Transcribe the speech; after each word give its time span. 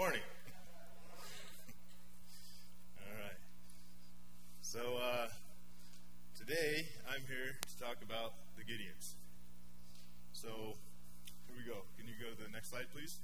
morning. 0.00 0.24
All 2.96 3.16
right. 3.20 3.36
So 4.62 4.78
uh, 4.80 5.28
today 6.38 6.88
I'm 7.06 7.20
here 7.28 7.58
to 7.68 7.78
talk 7.78 7.96
about 8.02 8.32
the 8.56 8.62
Gideons. 8.62 9.12
So 10.32 10.48
here 11.46 11.54
we 11.54 11.64
go. 11.70 11.80
Can 11.98 12.08
you 12.08 12.14
go 12.18 12.34
to 12.34 12.42
the 12.42 12.48
next 12.50 12.70
slide, 12.70 12.86
please? 12.94 13.18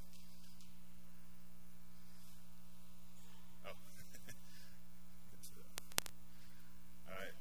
Oh. 3.64 3.70
All 7.08 7.14
right. 7.14 7.32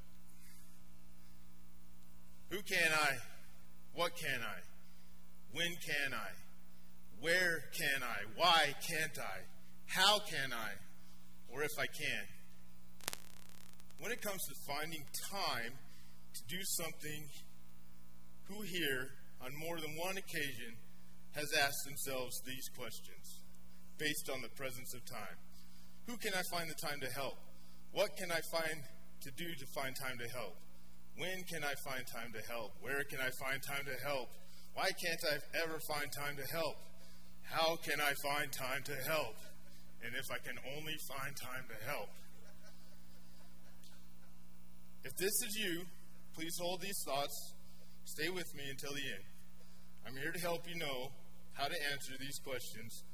Who 2.51 2.61
can 2.61 2.89
I? 2.93 3.17
What 3.95 4.15
can 4.15 4.39
I? 4.39 4.61
When 5.51 5.75
can 5.85 6.13
I? 6.13 6.31
Where 7.25 7.63
can 7.73 8.03
I? 8.03 8.25
Why 8.35 8.75
can't 8.87 9.17
I? 9.17 9.39
How 9.87 10.19
can 10.19 10.53
I? 10.53 10.73
Or 11.51 11.63
if 11.63 11.71
I 11.79 11.87
can. 11.87 12.23
When 13.99 14.11
it 14.11 14.21
comes 14.35 14.51
to 14.51 14.67
finding 14.67 15.03
time 15.31 15.71
to 16.33 16.41
do 16.51 16.59
something, 16.75 17.23
who 18.51 18.61
here, 18.63 19.07
on 19.39 19.55
more 19.55 19.79
than 19.79 19.95
one 19.95 20.17
occasion, 20.17 20.75
has 21.35 21.47
asked 21.63 21.85
themselves 21.85 22.35
these 22.43 22.67
questions 22.75 23.39
based 23.97 24.27
on 24.27 24.41
the 24.41 24.51
presence 24.59 24.93
of 24.93 24.99
time? 25.07 25.39
Who 26.07 26.17
can 26.17 26.33
I 26.35 26.43
find 26.51 26.67
the 26.69 26.75
time 26.75 26.99
to 26.99 27.07
help? 27.15 27.39
What 27.93 28.17
can 28.17 28.29
I 28.29 28.43
find 28.51 28.83
to 29.23 29.31
do 29.39 29.47
to 29.55 29.65
find 29.71 29.95
time 29.95 30.19
to 30.19 30.27
help? 30.27 30.59
When 31.15 31.43
can 31.47 31.63
I 31.63 31.71
find 31.87 32.03
time 32.03 32.35
to 32.35 32.43
help? 32.51 32.75
Where 32.81 33.07
can 33.07 33.23
I 33.23 33.31
find 33.39 33.63
time 33.63 33.87
to 33.87 33.95
help? 34.03 34.27
Why 34.73 34.91
can't 34.99 35.23
I 35.31 35.39
ever 35.63 35.79
find 35.87 36.11
time 36.11 36.35
to 36.35 36.47
help? 36.51 36.75
How 37.47 37.77
can 37.87 38.03
I 38.03 38.11
find 38.19 38.51
time 38.51 38.83
to 38.83 38.95
help? 39.07 39.39
And 40.03 40.11
if 40.11 40.27
I 40.27 40.43
can 40.43 40.59
only 40.75 40.99
find 41.07 41.31
time 41.39 41.71
to 41.71 41.79
help. 41.87 42.11
If 45.05 45.13
this 45.21 45.37
is 45.45 45.53
you, 45.53 45.85
please 46.33 46.57
hold 46.59 46.81
these 46.81 46.97
thoughts. 47.05 47.53
Stay 48.05 48.29
with 48.33 48.49
me 48.57 48.65
until 48.73 48.89
the 48.89 49.05
end. 49.05 49.25
I'm 50.01 50.17
here 50.17 50.33
to 50.33 50.41
help 50.41 50.65
you 50.65 50.73
know 50.81 51.13
how 51.53 51.69
to 51.69 51.77
answer 51.93 52.17
these 52.17 52.41
questions. 52.41 53.05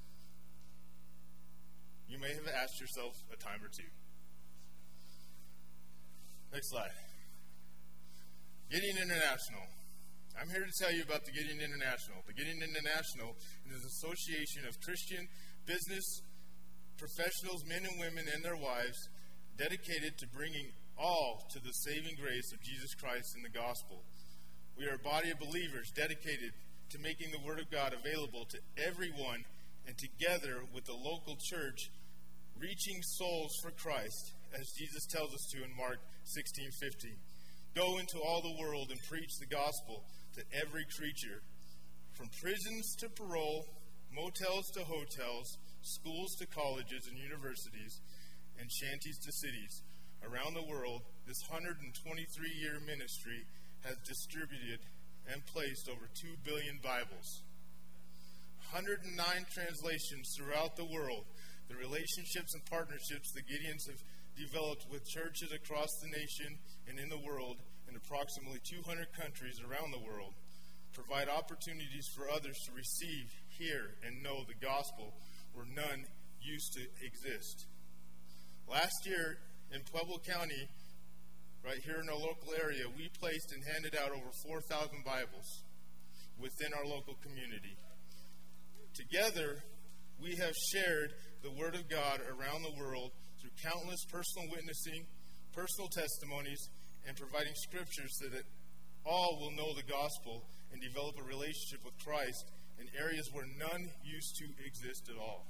You 2.08 2.16
may 2.20 2.32
have 2.32 2.48
asked 2.48 2.80
yourself 2.80 3.12
a 3.32 3.36
time 3.36 3.60
or 3.60 3.68
two. 3.68 3.92
Next 6.56 6.72
slide. 6.72 6.96
Gideon 8.72 8.96
International. 9.04 9.68
I'm 10.40 10.48
here 10.48 10.64
to 10.64 10.76
tell 10.80 10.96
you 10.96 11.04
about 11.04 11.28
the 11.28 11.36
Gideon 11.36 11.60
International. 11.60 12.24
The 12.24 12.36
Gideon 12.40 12.64
International 12.64 13.36
is 13.68 13.84
an 13.84 13.88
association 14.00 14.64
of 14.64 14.80
Christian 14.80 15.28
business 15.68 16.24
professionals, 16.96 17.68
men 17.68 17.84
and 17.84 18.00
women, 18.00 18.32
and 18.32 18.40
their 18.44 18.56
wives 18.56 18.96
dedicated 19.58 20.16
to 20.20 20.26
bringing 20.32 20.72
all 21.02 21.42
to 21.50 21.60
the 21.60 21.74
saving 21.74 22.16
grace 22.22 22.54
of 22.54 22.62
Jesus 22.62 22.94
Christ 22.94 23.34
in 23.36 23.42
the 23.42 23.50
gospel. 23.50 24.06
We 24.78 24.86
are 24.86 25.02
a 25.02 25.10
body 25.10 25.32
of 25.32 25.40
believers 25.40 25.90
dedicated 25.96 26.54
to 26.92 27.02
making 27.02 27.32
the 27.32 27.42
Word 27.42 27.60
of 27.60 27.72
God 27.72 27.94
available 27.98 28.46
to 28.46 28.60
everyone 28.86 29.44
and 29.88 29.98
together 29.98 30.62
with 30.74 30.86
the 30.86 30.94
local 30.94 31.38
church, 31.42 31.90
reaching 32.54 33.02
souls 33.18 33.50
for 33.64 33.72
Christ, 33.72 34.34
as 34.54 34.78
Jesus 34.78 35.06
tells 35.10 35.34
us 35.34 35.50
to 35.52 35.64
in 35.64 35.76
Mark 35.76 35.98
16:50. 36.24 37.18
Go 37.74 37.98
into 37.98 38.22
all 38.22 38.42
the 38.42 38.62
world 38.62 38.92
and 38.92 39.00
preach 39.10 39.32
the 39.40 39.50
gospel 39.50 40.06
to 40.36 40.44
every 40.54 40.86
creature, 40.86 41.42
from 42.14 42.30
prisons 42.42 42.96
to 43.00 43.10
parole, 43.10 43.66
motels 44.12 44.70
to 44.76 44.84
hotels, 44.84 45.58
schools 45.82 46.36
to 46.36 46.46
colleges 46.46 47.08
and 47.08 47.18
universities, 47.18 48.02
and 48.60 48.70
shanties 48.72 49.18
to 49.18 49.32
cities. 49.32 49.82
Around 50.22 50.54
the 50.54 50.70
world, 50.70 51.02
this 51.28 51.42
123 51.50 51.90
year 52.62 52.78
ministry 52.86 53.46
has 53.84 53.98
distributed 54.06 54.80
and 55.32 55.46
placed 55.48 55.90
over 55.90 56.06
2 56.14 56.28
billion 56.46 56.78
Bibles. 56.84 57.42
109 58.72 59.18
translations 59.52 60.34
throughout 60.38 60.78
the 60.78 60.86
world. 60.86 61.26
The 61.70 61.76
relationships 61.76 62.54
and 62.54 62.64
partnerships 62.66 63.34
the 63.34 63.42
Gideons 63.42 63.90
have 63.90 64.02
developed 64.38 64.86
with 64.92 65.08
churches 65.10 65.52
across 65.52 65.90
the 66.00 66.14
nation 66.14 66.58
and 66.88 67.00
in 67.00 67.10
the 67.10 67.20
world 67.20 67.58
in 67.90 67.96
approximately 67.96 68.62
200 68.64 69.12
countries 69.18 69.60
around 69.60 69.92
the 69.92 70.06
world 70.06 70.34
provide 70.94 71.30
opportunities 71.30 72.08
for 72.16 72.30
others 72.30 72.58
to 72.66 72.72
receive, 72.72 73.32
hear, 73.50 73.96
and 74.06 74.22
know 74.22 74.44
the 74.48 74.66
gospel 74.66 75.14
where 75.54 75.66
none 75.66 76.06
used 76.42 76.74
to 76.74 76.84
exist. 77.04 77.66
Last 78.70 79.06
year 79.06 79.38
in 79.74 79.82
Pueblo 79.92 80.20
County, 80.28 80.68
right 81.64 81.80
here 81.84 82.00
in 82.04 82.10
our 82.10 82.20
local 82.20 82.52
area, 82.60 82.84
we 82.98 83.10
placed 83.20 83.52
and 83.54 83.64
handed 83.64 83.96
out 83.96 84.12
over 84.12 84.32
4,000 84.44 85.04
Bibles 85.06 85.64
within 86.40 86.74
our 86.74 86.86
local 86.86 87.16
community. 87.24 87.78
Together, 88.94 89.64
we 90.20 90.36
have 90.36 90.54
shared 90.74 91.14
the 91.44 91.52
Word 91.52 91.76
of 91.76 91.90
God 91.90 92.20
around 92.28 92.64
the 92.64 92.76
world 92.76 93.12
through 93.40 93.52
countless 93.64 94.04
personal 94.12 94.52
witnessing, 94.52 95.08
personal 95.54 95.88
testimonies, 95.88 96.70
and 97.08 97.16
providing 97.16 97.54
scriptures 97.56 98.12
so 98.20 98.28
that 98.30 98.44
all 99.06 99.40
will 99.40 99.56
know 99.56 99.74
the 99.74 99.88
gospel 99.88 100.44
and 100.72 100.82
develop 100.82 101.16
a 101.18 101.24
relationship 101.24 101.82
with 101.84 101.98
Christ 102.04 102.46
in 102.80 102.88
areas 103.00 103.30
where 103.32 103.46
none 103.58 103.90
used 104.04 104.36
to 104.36 104.46
exist 104.66 105.10
at 105.10 105.18
all. 105.18 105.48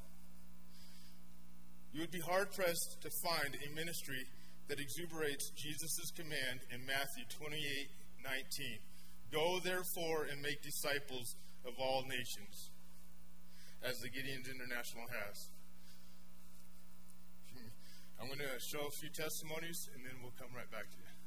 You 1.93 2.01
would 2.01 2.11
be 2.11 2.19
hard 2.19 2.51
pressed 2.51 3.01
to 3.01 3.09
find 3.23 3.55
a 3.55 3.75
ministry 3.75 4.23
that 4.67 4.79
exuberates 4.79 5.51
Jesus' 5.51 6.11
command 6.15 6.61
in 6.71 6.85
Matthew 6.85 7.25
28 7.29 7.59
19. 8.23 8.65
Go 9.31 9.59
therefore 9.59 10.27
and 10.31 10.41
make 10.41 10.61
disciples 10.61 11.35
of 11.65 11.73
all 11.79 12.03
nations, 12.03 12.69
as 13.83 13.99
the 13.99 14.09
Gideons 14.09 14.47
International 14.47 15.05
has. 15.09 15.49
I'm 18.21 18.27
going 18.27 18.37
to 18.37 18.59
show 18.59 18.85
a 18.85 18.91
few 18.91 19.09
testimonies 19.09 19.89
and 19.95 20.05
then 20.05 20.13
we'll 20.21 20.37
come 20.37 20.55
right 20.55 20.69
back 20.69 20.91
to 20.91 20.97
you. 20.97 21.20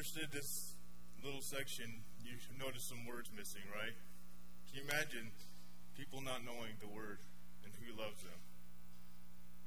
Understood 0.00 0.32
this 0.32 0.72
little 1.20 1.44
section, 1.44 1.84
you 2.24 2.32
noticed 2.56 2.88
some 2.88 3.04
words 3.04 3.28
missing, 3.36 3.60
right? 3.68 3.92
Can 4.64 4.80
you 4.80 4.84
imagine 4.88 5.28
people 5.92 6.24
not 6.24 6.40
knowing 6.40 6.72
the 6.80 6.88
word 6.88 7.20
and 7.68 7.70
who 7.76 7.92
loves 7.92 8.24
them? 8.24 8.40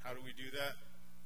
How 0.01 0.17
do 0.17 0.25
we 0.25 0.33
do 0.33 0.49
that? 0.57 0.73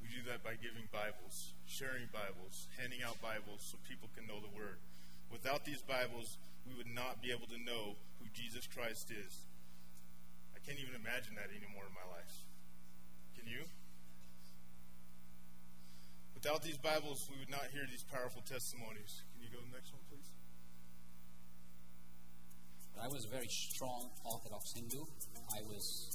We 0.03 0.11
do 0.11 0.27
that 0.27 0.43
by 0.43 0.59
giving 0.59 0.91
Bibles, 0.91 1.55
sharing 1.71 2.11
Bibles, 2.11 2.67
handing 2.75 2.99
out 2.99 3.15
Bibles 3.23 3.63
so 3.63 3.79
people 3.87 4.11
can 4.11 4.27
know 4.27 4.43
the 4.43 4.51
word. 4.51 4.75
Without 5.31 5.63
these 5.63 5.79
Bibles, 5.87 6.35
we 6.67 6.75
would 6.75 6.91
not 6.91 7.23
be 7.23 7.31
able 7.31 7.47
to 7.47 7.59
know 7.63 7.95
who 8.19 8.27
Jesus 8.35 8.67
Christ 8.67 9.07
is. 9.07 9.47
I 10.51 10.59
can't 10.67 10.83
even 10.83 10.99
imagine 10.99 11.39
that 11.39 11.47
anymore 11.55 11.87
in 11.87 11.95
my 11.95 12.03
life. 12.11 12.43
Can 13.39 13.47
you? 13.47 13.71
Without 16.37 16.61
these 16.61 16.77
Bibles, 16.77 17.25
we 17.33 17.39
would 17.41 17.49
not 17.49 17.65
hear 17.73 17.81
these 17.89 18.05
powerful 18.13 18.45
testimonies. 18.45 19.25
Can 19.33 19.41
you 19.41 19.49
go 19.49 19.57
to 19.57 19.65
the 19.65 19.73
next 19.73 19.89
one, 19.89 20.05
please? 20.05 20.29
I 22.93 23.09
was 23.09 23.25
a 23.25 23.31
very 23.33 23.49
strong 23.49 24.13
Orthodox 24.21 24.69
Hindu. 24.77 25.01
I 25.49 25.65
was 25.65 26.13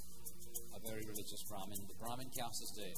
a 0.78 0.80
very 0.86 1.02
religious 1.10 1.42
Brahmin. 1.50 1.82
The 1.90 1.98
Brahmin 1.98 2.30
caste 2.38 2.62
is 2.62 2.70
the 2.70 2.94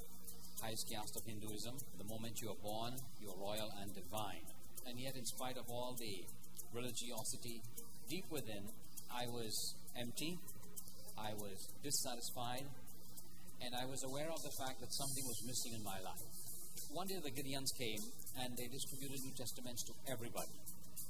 highest 0.60 0.84
caste 0.92 1.16
of 1.16 1.24
Hinduism. 1.24 1.72
The 1.96 2.04
moment 2.04 2.44
you 2.44 2.52
are 2.52 2.60
born, 2.60 2.92
you 3.16 3.32
are 3.32 3.40
royal 3.40 3.72
and 3.80 3.88
divine. 3.96 4.44
And 4.84 5.00
yet, 5.00 5.16
in 5.16 5.24
spite 5.24 5.56
of 5.56 5.64
all 5.72 5.96
the 5.96 6.28
religiosity, 6.76 7.64
deep 8.10 8.28
within, 8.28 8.68
I 9.08 9.24
was 9.32 9.72
empty, 9.96 10.36
I 11.16 11.32
was 11.40 11.72
dissatisfied, 11.82 12.68
and 13.64 13.72
I 13.72 13.88
was 13.88 14.04
aware 14.04 14.28
of 14.28 14.44
the 14.44 14.52
fact 14.60 14.84
that 14.84 14.92
something 14.92 15.24
was 15.24 15.40
missing 15.48 15.72
in 15.72 15.82
my 15.82 15.96
life. 16.04 16.33
One 16.94 17.08
day 17.10 17.18
the 17.18 17.34
Gideons 17.34 17.74
came 17.74 17.98
and 18.38 18.56
they 18.56 18.70
distributed 18.70 19.18
New 19.26 19.34
Testaments 19.34 19.82
to 19.90 19.92
everybody. 20.06 20.54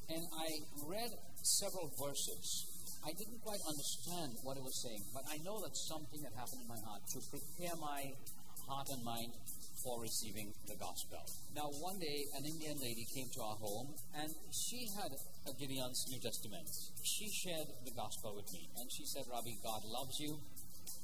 And 0.09 0.25
I 0.33 0.65
read 0.89 1.13
several 1.45 1.93
verses. 2.01 2.65
I 3.05 3.13
didn't 3.13 3.45
quite 3.45 3.61
understand 3.69 4.33
what 4.41 4.57
it 4.57 4.65
was 4.65 4.81
saying, 4.81 5.05
but 5.13 5.29
I 5.29 5.37
know 5.45 5.61
that 5.61 5.77
something 5.77 6.25
had 6.25 6.33
happened 6.41 6.65
in 6.65 6.69
my 6.73 6.81
heart 6.89 7.05
to 7.13 7.21
prepare 7.29 7.77
my 7.77 8.17
heart 8.65 8.89
and 8.97 9.05
mind 9.05 9.37
for 9.85 10.01
receiving 10.01 10.57
the 10.65 10.77
gospel. 10.81 11.21
Now, 11.53 11.69
one 11.85 12.01
day, 12.01 12.25
an 12.33 12.49
Indian 12.49 12.81
lady 12.81 13.05
came 13.13 13.29
to 13.37 13.45
our 13.45 13.61
home, 13.61 13.93
and 14.17 14.33
she 14.57 14.89
had 14.97 15.13
a 15.45 15.53
Gideon's 15.53 16.09
New 16.09 16.17
Testament. 16.25 16.65
She 17.05 17.29
shared 17.29 17.69
the 17.85 17.93
gospel 17.93 18.33
with 18.33 18.49
me, 18.57 18.73
and 18.81 18.89
she 18.89 19.05
said, 19.05 19.29
Ravi, 19.29 19.61
God 19.61 19.85
loves 19.85 20.17
you, 20.17 20.41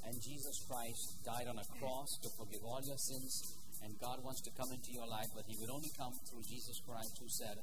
and 0.08 0.16
Jesus 0.24 0.64
Christ 0.64 1.20
died 1.20 1.52
on 1.52 1.60
a 1.60 1.68
cross 1.76 2.16
to 2.24 2.32
forgive 2.40 2.64
all 2.64 2.80
your 2.80 2.96
sins, 2.96 3.52
and 3.82 3.96
God 4.00 4.22
wants 4.22 4.40
to 4.42 4.50
come 4.56 4.72
into 4.72 4.92
your 4.92 5.08
life, 5.08 5.28
but 5.34 5.44
He 5.48 5.56
would 5.60 5.70
only 5.70 5.90
come 5.96 6.12
through 6.28 6.44
Jesus 6.48 6.80
Christ, 6.84 7.16
who 7.20 7.28
said, 7.28 7.56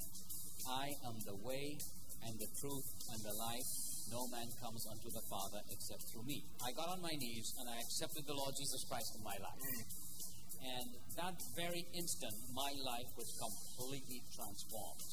I 0.65 0.93
am 1.05 1.15
the 1.25 1.37
way 1.45 1.77
and 2.25 2.33
the 2.39 2.49
truth 2.59 2.87
and 3.13 3.19
the 3.21 3.35
life. 3.37 3.69
No 4.09 4.27
man 4.31 4.47
comes 4.63 4.87
unto 4.87 5.11
the 5.11 5.21
Father 5.29 5.59
except 5.69 6.03
through 6.09 6.23
me. 6.23 6.43
I 6.63 6.71
got 6.71 6.89
on 6.89 7.01
my 7.01 7.11
knees 7.11 7.53
and 7.59 7.69
I 7.69 7.77
accepted 7.83 8.25
the 8.25 8.33
Lord 8.33 8.55
Jesus 8.57 8.83
Christ 8.87 9.15
in 9.15 9.23
my 9.23 9.35
life. 9.37 9.61
Mm. 9.61 9.83
And 10.57 10.87
that 11.19 11.35
very 11.55 11.85
instant, 11.93 12.33
my 12.55 12.71
life 12.83 13.11
was 13.15 13.29
completely 13.37 14.23
transformed. 14.33 15.11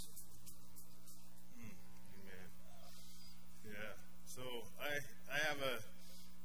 Mm. 1.59 1.75
Amen. 2.23 2.49
Yeah. 3.67 3.95
So 4.25 4.43
I 4.79 5.03
I 5.29 5.39
have 5.51 5.59
a 5.59 5.77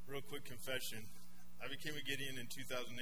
real 0.09 0.25
quick 0.25 0.45
confession. 0.45 1.05
I 1.61 1.69
became 1.69 1.93
a 1.93 2.01
Gideon 2.01 2.39
in 2.41 2.47
2018. 2.49 2.97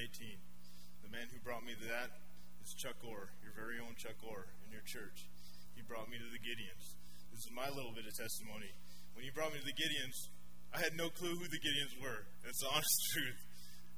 The 1.08 1.24
man 1.24 1.32
who 1.32 1.40
brought 1.40 1.64
me 1.64 1.72
to 1.72 1.88
that 1.88 2.12
is 2.60 2.76
Chuck 2.76 3.00
Orr, 3.00 3.32
your 3.40 3.56
very 3.56 3.80
own 3.80 3.96
Chuck 3.96 4.20
Orr 4.28 4.44
in 4.68 4.76
your 4.76 4.84
church. 4.84 5.24
He 5.72 5.80
brought 5.80 6.12
me 6.12 6.20
to 6.20 6.28
the 6.28 6.42
Gideons. 6.44 7.00
This 7.32 7.48
is 7.48 7.52
my 7.56 7.72
little 7.72 7.96
bit 7.96 8.04
of 8.04 8.12
testimony. 8.12 8.76
When 9.16 9.24
he 9.24 9.32
brought 9.32 9.56
me 9.56 9.64
to 9.64 9.68
the 9.72 9.72
Gideons, 9.72 10.28
I 10.76 10.84
had 10.84 11.00
no 11.00 11.08
clue 11.08 11.32
who 11.32 11.48
the 11.48 11.64
Gideons 11.64 11.96
were. 12.04 12.28
That's 12.44 12.60
the 12.60 12.68
honest 12.76 13.00
truth. 13.16 13.40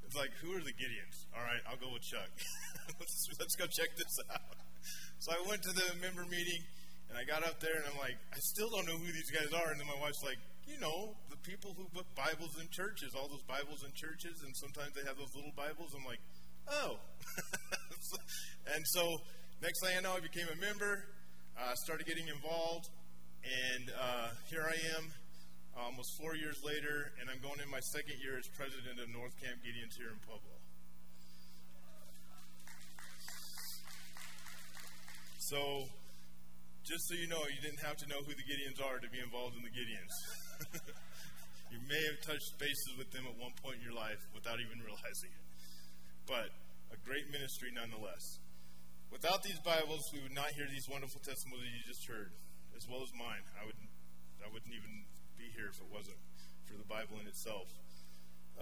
It's 0.06 0.14
like, 0.14 0.30
who 0.38 0.54
are 0.54 0.62
the 0.62 0.70
Gideons? 0.70 1.26
All 1.34 1.42
right, 1.42 1.58
I'll 1.66 1.82
go 1.82 1.90
with 1.90 2.06
Chuck. 2.06 2.30
let's, 3.02 3.18
let's 3.42 3.58
go 3.58 3.66
check 3.66 3.90
this 3.98 4.14
out. 4.30 4.54
So 5.18 5.34
I 5.34 5.42
went 5.50 5.66
to 5.66 5.74
the 5.74 5.90
member 5.98 6.22
meeting, 6.30 6.62
and 7.10 7.18
I 7.18 7.26
got 7.26 7.42
up 7.42 7.58
there, 7.58 7.74
and 7.74 7.90
I'm 7.90 7.98
like, 7.98 8.22
I 8.30 8.38
still 8.54 8.70
don't 8.70 8.86
know 8.86 9.02
who 9.02 9.10
these 9.10 9.34
guys 9.34 9.50
are. 9.50 9.74
And 9.74 9.82
then 9.82 9.90
my 9.90 9.98
wife's 9.98 10.22
like, 10.22 10.38
you 10.62 10.78
know, 10.78 11.18
the 11.26 11.42
people 11.42 11.74
who 11.74 11.90
book 11.90 12.06
Bibles 12.14 12.54
in 12.62 12.70
churches, 12.70 13.18
all 13.18 13.26
those 13.26 13.42
Bibles 13.50 13.82
in 13.82 13.90
churches, 13.98 14.46
and 14.46 14.54
sometimes 14.54 14.94
they 14.94 15.02
have 15.10 15.18
those 15.18 15.34
little 15.34 15.50
Bibles. 15.58 15.90
I'm 15.90 16.06
like, 16.06 16.22
oh. 16.70 16.98
and 18.74 18.82
so 18.86 19.02
next 19.62 19.78
thing 19.84 19.98
I 19.98 20.00
know, 20.00 20.14
I 20.16 20.20
became 20.20 20.46
a 20.48 20.58
member, 20.60 21.04
uh, 21.58 21.74
started 21.74 22.06
getting 22.06 22.28
involved, 22.28 22.88
and 23.44 23.90
uh, 23.90 24.28
here 24.48 24.64
I 24.64 24.76
am 24.96 25.10
almost 25.76 26.16
four 26.20 26.36
years 26.36 26.60
later, 26.64 27.12
and 27.20 27.30
I'm 27.30 27.40
going 27.40 27.60
in 27.60 27.70
my 27.70 27.80
second 27.92 28.20
year 28.20 28.36
as 28.36 28.46
president 28.56 29.00
of 29.00 29.08
North 29.10 29.34
Camp 29.40 29.60
Gideons 29.64 29.96
here 29.96 30.12
in 30.12 30.20
Pueblo. 30.26 30.56
So, 35.50 35.90
just 36.86 37.10
so 37.10 37.14
you 37.18 37.26
know, 37.26 37.42
you 37.50 37.58
didn't 37.58 37.82
have 37.82 37.98
to 38.04 38.06
know 38.06 38.22
who 38.22 38.30
the 38.30 38.46
Gideons 38.46 38.78
are 38.78 39.02
to 39.02 39.10
be 39.10 39.18
involved 39.18 39.58
in 39.58 39.66
the 39.66 39.74
Gideons. 39.74 40.14
you 41.74 41.82
may 41.90 41.98
have 42.06 42.22
touched 42.22 42.54
bases 42.58 42.94
with 42.94 43.10
them 43.10 43.26
at 43.26 43.34
one 43.34 43.50
point 43.58 43.82
in 43.82 43.82
your 43.82 43.96
life 43.98 44.20
without 44.30 44.62
even 44.62 44.78
realizing 44.78 45.34
it. 45.34 45.49
But 46.30 46.54
a 46.94 46.98
great 47.02 47.26
ministry 47.26 47.74
nonetheless. 47.74 48.38
Without 49.10 49.42
these 49.42 49.58
Bibles, 49.66 50.06
we 50.14 50.22
would 50.22 50.30
not 50.30 50.54
hear 50.54 50.70
these 50.70 50.86
wonderful 50.86 51.18
testimonies 51.26 51.74
you 51.74 51.82
just 51.82 52.06
heard, 52.06 52.30
as 52.78 52.86
well 52.86 53.02
as 53.02 53.10
mine. 53.18 53.42
I 53.58 53.66
would 53.66 53.74
I 54.38 54.46
wouldn't 54.46 54.70
even 54.70 55.10
be 55.34 55.50
here 55.58 55.66
if 55.66 55.82
it 55.82 55.90
wasn't 55.90 56.22
for 56.70 56.78
the 56.78 56.86
Bible 56.86 57.18
in 57.18 57.26
itself. 57.26 57.66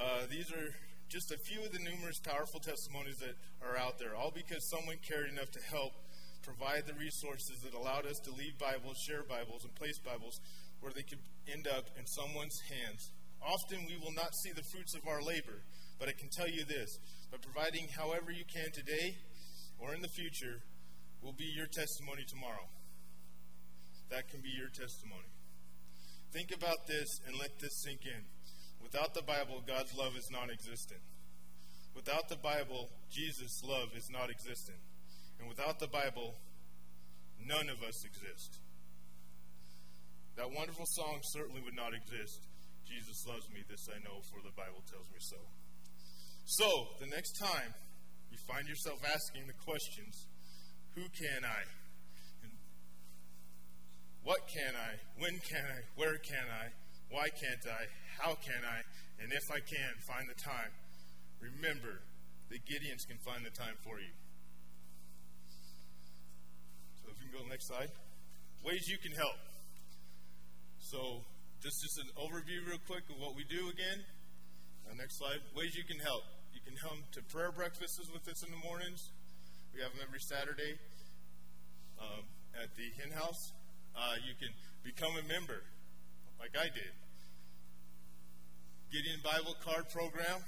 Uh, 0.00 0.24
these 0.32 0.48
are 0.48 0.72
just 1.12 1.28
a 1.28 1.36
few 1.44 1.60
of 1.60 1.68
the 1.76 1.84
numerous 1.84 2.16
powerful 2.24 2.56
testimonies 2.56 3.20
that 3.20 3.36
are 3.60 3.76
out 3.76 4.00
there, 4.00 4.16
all 4.16 4.32
because 4.32 4.64
someone 4.72 4.96
cared 5.04 5.28
enough 5.28 5.52
to 5.52 5.60
help 5.68 5.92
provide 6.40 6.88
the 6.88 6.96
resources 6.96 7.60
that 7.68 7.76
allowed 7.76 8.08
us 8.08 8.16
to 8.24 8.32
leave 8.32 8.56
Bibles, 8.56 8.96
share 9.04 9.28
Bibles, 9.28 9.68
and 9.68 9.76
place 9.76 10.00
Bibles 10.00 10.40
where 10.80 10.96
they 10.96 11.04
could 11.04 11.20
end 11.44 11.68
up 11.68 11.84
in 12.00 12.08
someone's 12.08 12.56
hands. 12.72 13.12
Often 13.44 13.84
we 13.84 14.00
will 14.00 14.16
not 14.16 14.32
see 14.40 14.56
the 14.56 14.64
fruits 14.72 14.96
of 14.96 15.04
our 15.04 15.20
labor, 15.20 15.60
but 15.98 16.08
I 16.08 16.12
can 16.12 16.28
tell 16.30 16.48
you 16.48 16.64
this 16.64 16.98
by 17.30 17.38
providing 17.38 17.88
however 17.88 18.30
you 18.30 18.44
can 18.46 18.70
today 18.72 19.16
or 19.78 19.94
in 19.94 20.02
the 20.02 20.08
future 20.08 20.62
will 21.22 21.32
be 21.34 21.50
your 21.54 21.66
testimony 21.66 22.24
tomorrow. 22.26 22.70
That 24.10 24.28
can 24.28 24.40
be 24.40 24.50
your 24.50 24.68
testimony. 24.68 25.28
Think 26.32 26.52
about 26.54 26.86
this 26.86 27.20
and 27.26 27.36
let 27.38 27.58
this 27.58 27.82
sink 27.82 28.06
in. 28.06 28.24
Without 28.82 29.12
the 29.14 29.22
Bible, 29.22 29.62
God's 29.66 29.92
love 29.96 30.16
is 30.16 30.28
non 30.30 30.50
existent. 30.50 31.00
Without 31.94 32.28
the 32.28 32.36
Bible, 32.36 32.88
Jesus' 33.10 33.60
love 33.64 33.90
is 33.96 34.08
not 34.10 34.30
existent. 34.30 34.78
And 35.40 35.48
without 35.48 35.78
the 35.78 35.88
Bible, 35.88 36.36
none 37.44 37.68
of 37.68 37.82
us 37.82 38.04
exist. 38.04 38.60
That 40.36 40.52
wonderful 40.54 40.86
song 40.94 41.18
certainly 41.34 41.60
would 41.60 41.74
not 41.74 41.92
exist. 41.92 42.46
Jesus 42.86 43.26
loves 43.26 43.50
me, 43.50 43.60
this 43.68 43.88
I 43.90 43.98
know, 44.06 44.22
for 44.30 44.40
the 44.40 44.54
Bible 44.54 44.80
tells 44.86 45.10
me 45.10 45.18
so. 45.18 45.36
So, 46.48 46.64
the 46.98 47.12
next 47.12 47.36
time 47.36 47.76
you 48.32 48.38
find 48.48 48.64
yourself 48.64 49.04
asking 49.04 49.44
the 49.44 49.58
questions, 49.68 50.24
who 50.96 51.04
can 51.12 51.44
I? 51.44 51.60
What 54.24 54.48
can 54.48 54.72
I? 54.72 54.96
When 55.20 55.36
can 55.44 55.60
I? 55.60 55.84
Where 56.00 56.16
can 56.24 56.48
I? 56.48 56.72
Why 57.12 57.28
can't 57.36 57.64
I? 57.68 57.84
How 58.16 58.32
can 58.40 58.64
I? 58.64 58.80
And 59.20 59.28
if 59.28 59.44
I 59.52 59.60
can, 59.60 59.92
find 60.08 60.24
the 60.24 60.40
time. 60.40 60.72
Remember, 61.44 62.00
the 62.48 62.56
Gideons 62.64 63.04
can 63.04 63.20
find 63.28 63.44
the 63.44 63.52
time 63.52 63.76
for 63.84 64.00
you. 64.00 64.12
So 67.04 67.12
if 67.12 67.20
you 67.20 67.28
can 67.28 67.32
go 67.36 67.38
to 67.40 67.44
the 67.44 67.52
next 67.52 67.68
slide. 67.68 67.92
Ways 68.64 68.88
you 68.88 68.96
can 68.96 69.12
help. 69.12 69.36
So 70.80 71.20
just 71.60 71.76
just 71.84 72.00
an 72.00 72.08
overview 72.16 72.64
real 72.64 72.80
quick 72.88 73.04
of 73.12 73.20
what 73.20 73.36
we 73.36 73.44
do 73.44 73.68
again. 73.68 74.00
Uh, 74.88 74.96
next 74.96 75.20
slide. 75.20 75.44
Ways 75.52 75.76
you 75.76 75.84
can 75.84 76.00
help. 76.00 76.24
Can 76.68 76.76
come 76.76 77.00
to 77.16 77.22
prayer 77.32 77.48
breakfasts 77.48 78.12
with 78.12 78.28
us 78.28 78.44
in 78.44 78.52
the 78.52 78.60
mornings. 78.60 79.08
We 79.72 79.80
have 79.80 79.88
them 79.96 80.04
every 80.04 80.20
Saturday 80.20 80.76
um, 81.96 82.28
at 82.60 82.76
the 82.76 82.92
Hen 83.00 83.08
House. 83.16 83.56
Uh, 83.96 84.20
you 84.20 84.36
can 84.36 84.52
become 84.84 85.16
a 85.16 85.24
member, 85.24 85.64
like 86.36 86.52
I 86.52 86.68
did. 86.68 86.92
Gideon 88.92 89.16
Bible 89.24 89.56
Card 89.64 89.88
Program. 89.88 90.44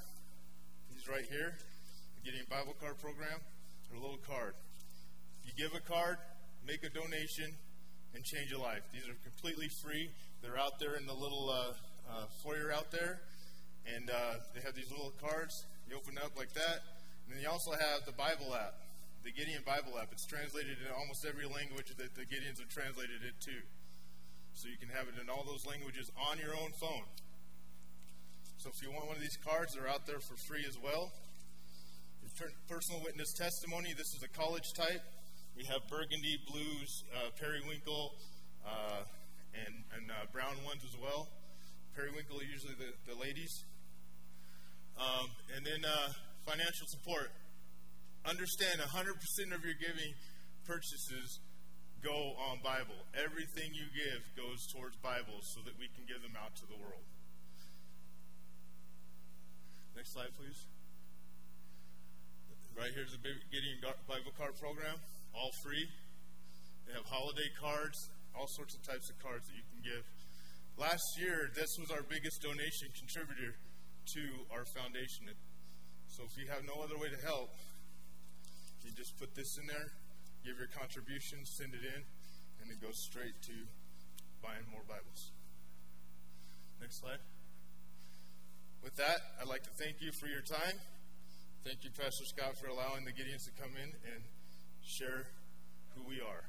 He's 0.92 1.08
right 1.08 1.24
here. 1.24 1.56
The 2.20 2.22
Gideon 2.28 2.44
Bible 2.52 2.76
Card 2.76 3.00
Program. 3.00 3.40
Or 3.88 3.96
A 3.96 4.00
little 4.04 4.20
card. 4.20 4.52
You 5.48 5.56
give 5.56 5.72
a 5.72 5.80
card, 5.80 6.20
make 6.68 6.84
a 6.84 6.92
donation, 6.92 7.48
and 8.12 8.20
change 8.28 8.52
a 8.52 8.60
life. 8.60 8.84
These 8.92 9.08
are 9.08 9.16
completely 9.24 9.72
free. 9.80 10.10
They're 10.44 10.60
out 10.60 10.76
there 10.76 11.00
in 11.00 11.06
the 11.06 11.16
little 11.16 11.48
uh, 11.48 11.72
uh, 12.12 12.26
foyer 12.44 12.68
out 12.68 12.92
there, 12.92 13.24
and 13.88 14.10
uh, 14.10 14.44
they 14.52 14.60
have 14.60 14.76
these 14.76 14.90
little 14.92 15.16
cards. 15.16 15.64
You 15.90 15.98
open 15.98 16.16
up 16.22 16.38
like 16.38 16.54
that, 16.54 16.86
and 17.26 17.34
then 17.34 17.42
you 17.42 17.50
also 17.50 17.72
have 17.72 18.06
the 18.06 18.14
Bible 18.14 18.54
app 18.54 18.78
the 19.22 19.32
Gideon 19.32 19.62
Bible 19.66 19.98
app. 20.00 20.08
It's 20.12 20.24
translated 20.24 20.80
in 20.80 20.88
almost 20.96 21.24
every 21.28 21.44
language 21.44 21.92
that 21.92 22.14
the 22.16 22.24
Gideons 22.24 22.58
have 22.60 22.72
translated 22.72 23.20
it 23.20 23.36
to. 23.44 23.56
So 24.54 24.68
you 24.68 24.78
can 24.80 24.88
have 24.88 25.08
it 25.08 25.20
in 25.20 25.28
all 25.28 25.44
those 25.44 25.66
languages 25.66 26.10
on 26.16 26.38
your 26.38 26.56
own 26.56 26.72
phone. 26.80 27.04
So 28.58 28.70
if 28.72 28.82
you 28.82 28.92
want 28.92 29.06
one 29.06 29.16
of 29.16 29.22
these 29.22 29.38
cards, 29.44 29.74
they're 29.74 29.88
out 29.88 30.06
there 30.06 30.20
for 30.20 30.36
free 30.36 30.64
as 30.68 30.76
well. 30.80 31.12
Personal 32.68 33.02
witness 33.04 33.32
testimony. 33.32 33.92
This 33.92 34.14
is 34.16 34.22
a 34.22 34.28
college 34.28 34.72
type. 34.72 35.02
We 35.56 35.64
have 35.64 35.84
burgundy, 35.88 36.40
blues, 36.48 37.04
uh, 37.12 37.30
periwinkle, 37.36 38.14
uh, 38.64 39.04
and, 39.52 39.74
and 39.96 40.10
uh, 40.10 40.24
brown 40.32 40.56
ones 40.64 40.80
as 40.84 40.96
well. 41.00 41.28
Periwinkle 41.94 42.40
usually 42.40 42.74
the, 42.78 43.12
the 43.12 43.18
ladies. 43.20 43.64
Um, 45.00 45.32
and 45.56 45.64
then 45.64 45.80
uh, 45.80 46.12
financial 46.44 46.84
support 46.92 47.32
understand 48.28 48.84
100% 48.84 49.16
of 49.56 49.64
your 49.64 49.78
giving 49.80 50.12
purchases 50.68 51.40
go 52.04 52.36
on 52.36 52.60
Bible. 52.60 53.00
Everything 53.16 53.72
you 53.72 53.88
give 53.96 54.20
goes 54.36 54.60
towards 54.76 55.00
Bibles 55.00 55.48
so 55.56 55.64
that 55.64 55.72
we 55.80 55.88
can 55.96 56.04
give 56.04 56.20
them 56.20 56.36
out 56.36 56.52
to 56.60 56.68
the 56.68 56.76
world. 56.76 57.04
Next 59.96 60.12
slide, 60.12 60.32
please. 60.36 60.68
Right 62.76 62.92
here's 62.94 63.12
the 63.12 63.20
Gideon 63.20 63.80
Bible 64.08 64.32
Card 64.36 64.56
program, 64.56 64.96
all 65.36 65.52
free. 65.64 65.84
They 66.86 66.92
have 66.96 67.04
holiday 67.04 67.48
cards, 67.60 67.98
all 68.32 68.48
sorts 68.56 68.76
of 68.76 68.80
types 68.84 69.10
of 69.10 69.16
cards 69.20 69.44
that 69.48 69.56
you 69.56 69.66
can 69.68 69.80
give. 69.84 70.04
Last 70.80 71.04
year, 71.20 71.52
this 71.52 71.68
was 71.76 71.90
our 71.90 72.00
biggest 72.00 72.40
donation 72.40 72.88
contributor 72.96 73.56
to 74.14 74.22
our 74.50 74.64
foundation. 74.64 75.26
So 76.08 76.24
if 76.24 76.36
you 76.36 76.50
have 76.50 76.64
no 76.66 76.82
other 76.82 76.98
way 76.98 77.08
to 77.08 77.20
help, 77.26 77.54
you 78.82 78.90
just 78.96 79.18
put 79.18 79.34
this 79.34 79.58
in 79.58 79.66
there, 79.66 79.92
give 80.44 80.58
your 80.58 80.68
contribution, 80.68 81.44
send 81.44 81.74
it 81.74 81.84
in, 81.84 82.02
and 82.62 82.70
it 82.70 82.80
goes 82.82 82.98
straight 82.98 83.40
to 83.42 83.54
buying 84.42 84.66
more 84.72 84.82
Bibles. 84.88 85.30
Next 86.80 87.00
slide. 87.00 87.20
With 88.82 88.96
that, 88.96 89.20
I'd 89.40 89.48
like 89.48 89.62
to 89.64 89.70
thank 89.78 90.00
you 90.00 90.10
for 90.12 90.26
your 90.26 90.40
time. 90.40 90.80
Thank 91.64 91.84
you, 91.84 91.90
Pastor 91.90 92.24
Scott, 92.24 92.56
for 92.56 92.68
allowing 92.68 93.04
the 93.04 93.12
Gideons 93.12 93.44
to 93.44 93.52
come 93.60 93.72
in 93.76 93.92
and 94.10 94.24
share 94.82 95.28
who 95.94 96.02
we 96.08 96.20
are. 96.20 96.44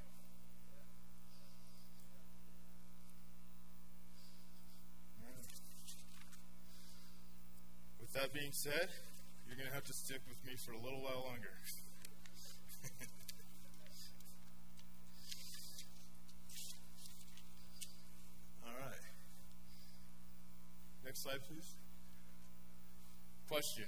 With 8.00 8.14
that 8.32 8.40
being 8.40 8.52
said, 8.52 8.90
you're 9.48 9.56
going 9.58 9.68
to 9.68 9.74
have 9.74 9.86
to 9.86 9.94
stick 9.94 10.20
with 10.28 10.38
me 10.46 10.54
for 10.56 10.74
a 10.74 10.78
little 10.78 11.02
while 11.02 11.26
longer. 11.28 11.54
All 18.66 18.74
right. 18.80 19.06
Next 21.06 21.24
slide, 21.24 21.40
please. 21.48 21.76
Question 23.50 23.86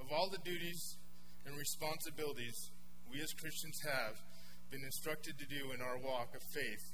Of 0.00 0.10
all 0.12 0.28
the 0.28 0.38
duties 0.38 0.96
and 1.46 1.56
responsibilities 1.56 2.70
we 3.10 3.20
as 3.22 3.32
Christians 3.32 3.80
have 3.84 4.20
been 4.70 4.82
instructed 4.84 5.38
to 5.38 5.46
do 5.46 5.72
in 5.72 5.80
our 5.80 5.96
walk 5.96 6.34
of 6.34 6.42
faith, 6.42 6.92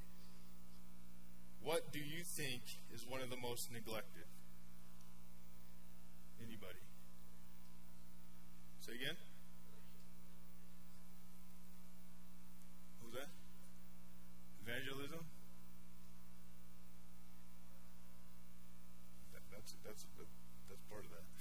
what 1.62 1.90
do 1.92 1.98
you 1.98 2.22
think 2.22 2.60
is 2.94 3.06
one 3.08 3.22
of 3.22 3.30
the 3.30 3.38
most 3.38 3.72
neglected? 3.72 4.24
Anybody? 6.54 6.78
Say 8.78 8.94
again? 8.94 9.18
What 13.02 13.10
was 13.10 13.18
that? 13.18 13.26
Evangelism? 14.62 15.26
That, 19.34 19.42
that's, 19.50 19.74
that's, 19.82 20.06
that, 20.14 20.30
that's 20.70 20.82
part 20.86 21.02
of 21.02 21.10
that. 21.10 21.26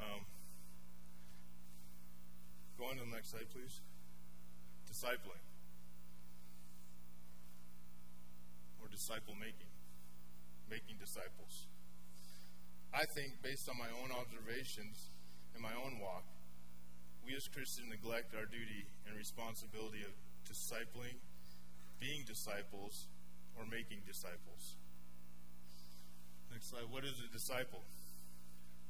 Um, 0.00 0.24
go 2.78 2.84
on 2.88 2.96
to 2.96 3.04
the 3.04 3.10
next 3.10 3.32
slide, 3.32 3.48
please. 3.52 3.80
Discipling. 4.88 5.44
Or 8.80 8.88
disciple 8.88 9.34
making. 9.40 9.68
Making 10.70 10.96
disciples. 11.00 11.68
I 12.92 13.06
think, 13.06 13.42
based 13.42 13.68
on 13.68 13.78
my 13.78 13.88
own 14.02 14.10
observations 14.10 15.10
and 15.54 15.62
my 15.62 15.72
own 15.84 16.00
walk, 16.00 16.24
we 17.24 17.36
as 17.36 17.46
Christians 17.46 17.88
neglect 17.88 18.34
our 18.34 18.46
duty 18.46 18.86
and 19.06 19.16
responsibility 19.16 20.02
of 20.02 20.12
discipling, 20.48 21.18
being 22.00 22.24
disciples, 22.26 23.06
or 23.58 23.64
making 23.64 24.02
disciples. 24.06 24.74
Next 26.50 26.70
slide. 26.70 26.90
What 26.90 27.04
is 27.04 27.22
a 27.22 27.32
disciple? 27.32 27.82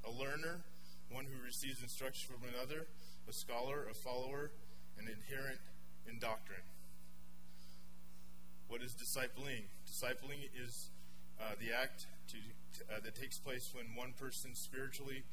A 0.07 0.11
learner 0.11 0.65
one 1.11 1.27
who 1.27 1.45
receives 1.45 1.83
instruction 1.83 2.31
from 2.33 2.49
another, 2.49 2.87
a 3.29 3.33
scholar, 3.33 3.87
a 3.91 3.95
follower, 3.95 4.51
an 4.99 5.11
adherent 5.11 5.59
in 6.09 6.19
doctrine. 6.19 6.63
What 8.69 8.83
is 8.83 8.95
discipling? 8.95 9.67
Discipling 9.91 10.47
is 10.55 10.91
uh, 11.41 11.59
the 11.59 11.75
act 11.75 12.07
to, 12.29 12.39
uh, 12.89 13.01
that 13.03 13.15
takes 13.15 13.39
place 13.39 13.71
when 13.75 13.87
one 13.97 14.13
person 14.19 14.55
spiritually 14.55 15.25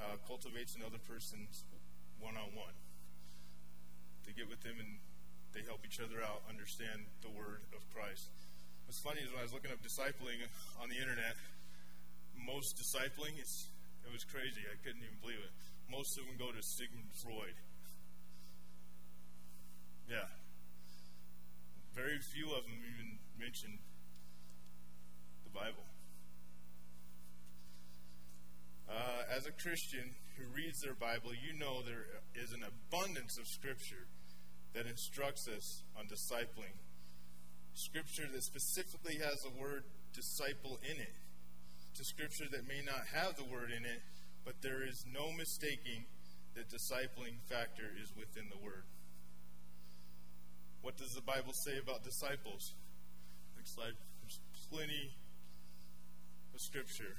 uh, 0.00 0.16
cultivates 0.26 0.74
another 0.74 0.98
person's 0.98 1.64
one 2.20 2.36
on 2.36 2.54
one. 2.54 2.74
They 4.26 4.32
get 4.32 4.48
with 4.48 4.62
them 4.62 4.78
and 4.78 5.02
they 5.52 5.62
help 5.66 5.84
each 5.84 6.00
other 6.00 6.22
out 6.22 6.42
understand 6.48 7.10
the 7.20 7.30
word 7.30 7.66
of 7.76 7.82
Christ. 7.92 8.30
What's 8.86 9.00
funny 9.00 9.20
is 9.20 9.28
when 9.30 9.40
I 9.40 9.46
was 9.46 9.52
looking 9.52 9.70
up 9.70 9.82
discipling 9.84 10.40
on 10.80 10.88
the 10.88 10.96
internet, 10.96 11.36
most 12.34 12.76
discipling 12.76 13.36
is 13.40 13.68
it 14.06 14.12
was 14.12 14.24
crazy. 14.24 14.62
I 14.66 14.76
couldn't 14.82 15.02
even 15.02 15.18
believe 15.20 15.38
it. 15.38 15.52
Most 15.90 16.18
of 16.18 16.26
them 16.26 16.34
go 16.38 16.50
to 16.50 16.62
Sigmund 16.62 17.12
Freud. 17.14 17.54
Yeah. 20.10 20.26
Very 21.94 22.18
few 22.18 22.50
of 22.50 22.64
them 22.64 22.80
even 22.82 23.18
mention 23.38 23.78
the 25.44 25.50
Bible. 25.50 25.91
Uh, 28.92 29.24
as 29.34 29.46
a 29.46 29.52
Christian 29.52 30.14
who 30.36 30.44
reads 30.54 30.82
their 30.82 30.94
Bible, 30.94 31.30
you 31.32 31.58
know 31.58 31.80
there 31.82 32.04
is 32.34 32.52
an 32.52 32.60
abundance 32.62 33.38
of 33.38 33.46
Scripture 33.46 34.06
that 34.74 34.86
instructs 34.86 35.48
us 35.48 35.82
on 35.98 36.06
discipling. 36.06 36.76
Scripture 37.74 38.28
that 38.32 38.42
specifically 38.42 39.16
has 39.16 39.40
the 39.42 39.60
word 39.60 39.84
disciple 40.12 40.78
in 40.84 41.00
it 41.00 41.14
to 41.94 42.04
scripture 42.04 42.44
that 42.50 42.66
may 42.66 42.80
not 42.84 43.04
have 43.12 43.36
the 43.36 43.44
word 43.44 43.70
in 43.70 43.84
it, 43.84 44.00
but 44.44 44.62
there 44.62 44.82
is 44.82 45.04
no 45.12 45.30
mistaking 45.32 46.04
that 46.54 46.68
discipling 46.68 47.40
factor 47.48 47.84
is 48.02 48.12
within 48.16 48.44
the 48.50 48.64
word. 48.64 48.84
What 50.80 50.96
does 50.96 51.14
the 51.14 51.20
Bible 51.20 51.52
say 51.52 51.78
about 51.78 52.02
disciples? 52.02 52.72
Next 53.56 53.74
slide. 53.74 53.94
There's 54.20 54.40
plenty 54.70 55.12
of 56.54 56.60
scripture 56.60 57.16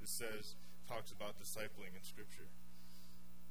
that 0.00 0.08
says 0.08 0.54
talks 0.88 1.12
about 1.12 1.36
discipling 1.36 1.92
in 1.92 2.02
scripture. 2.02 2.48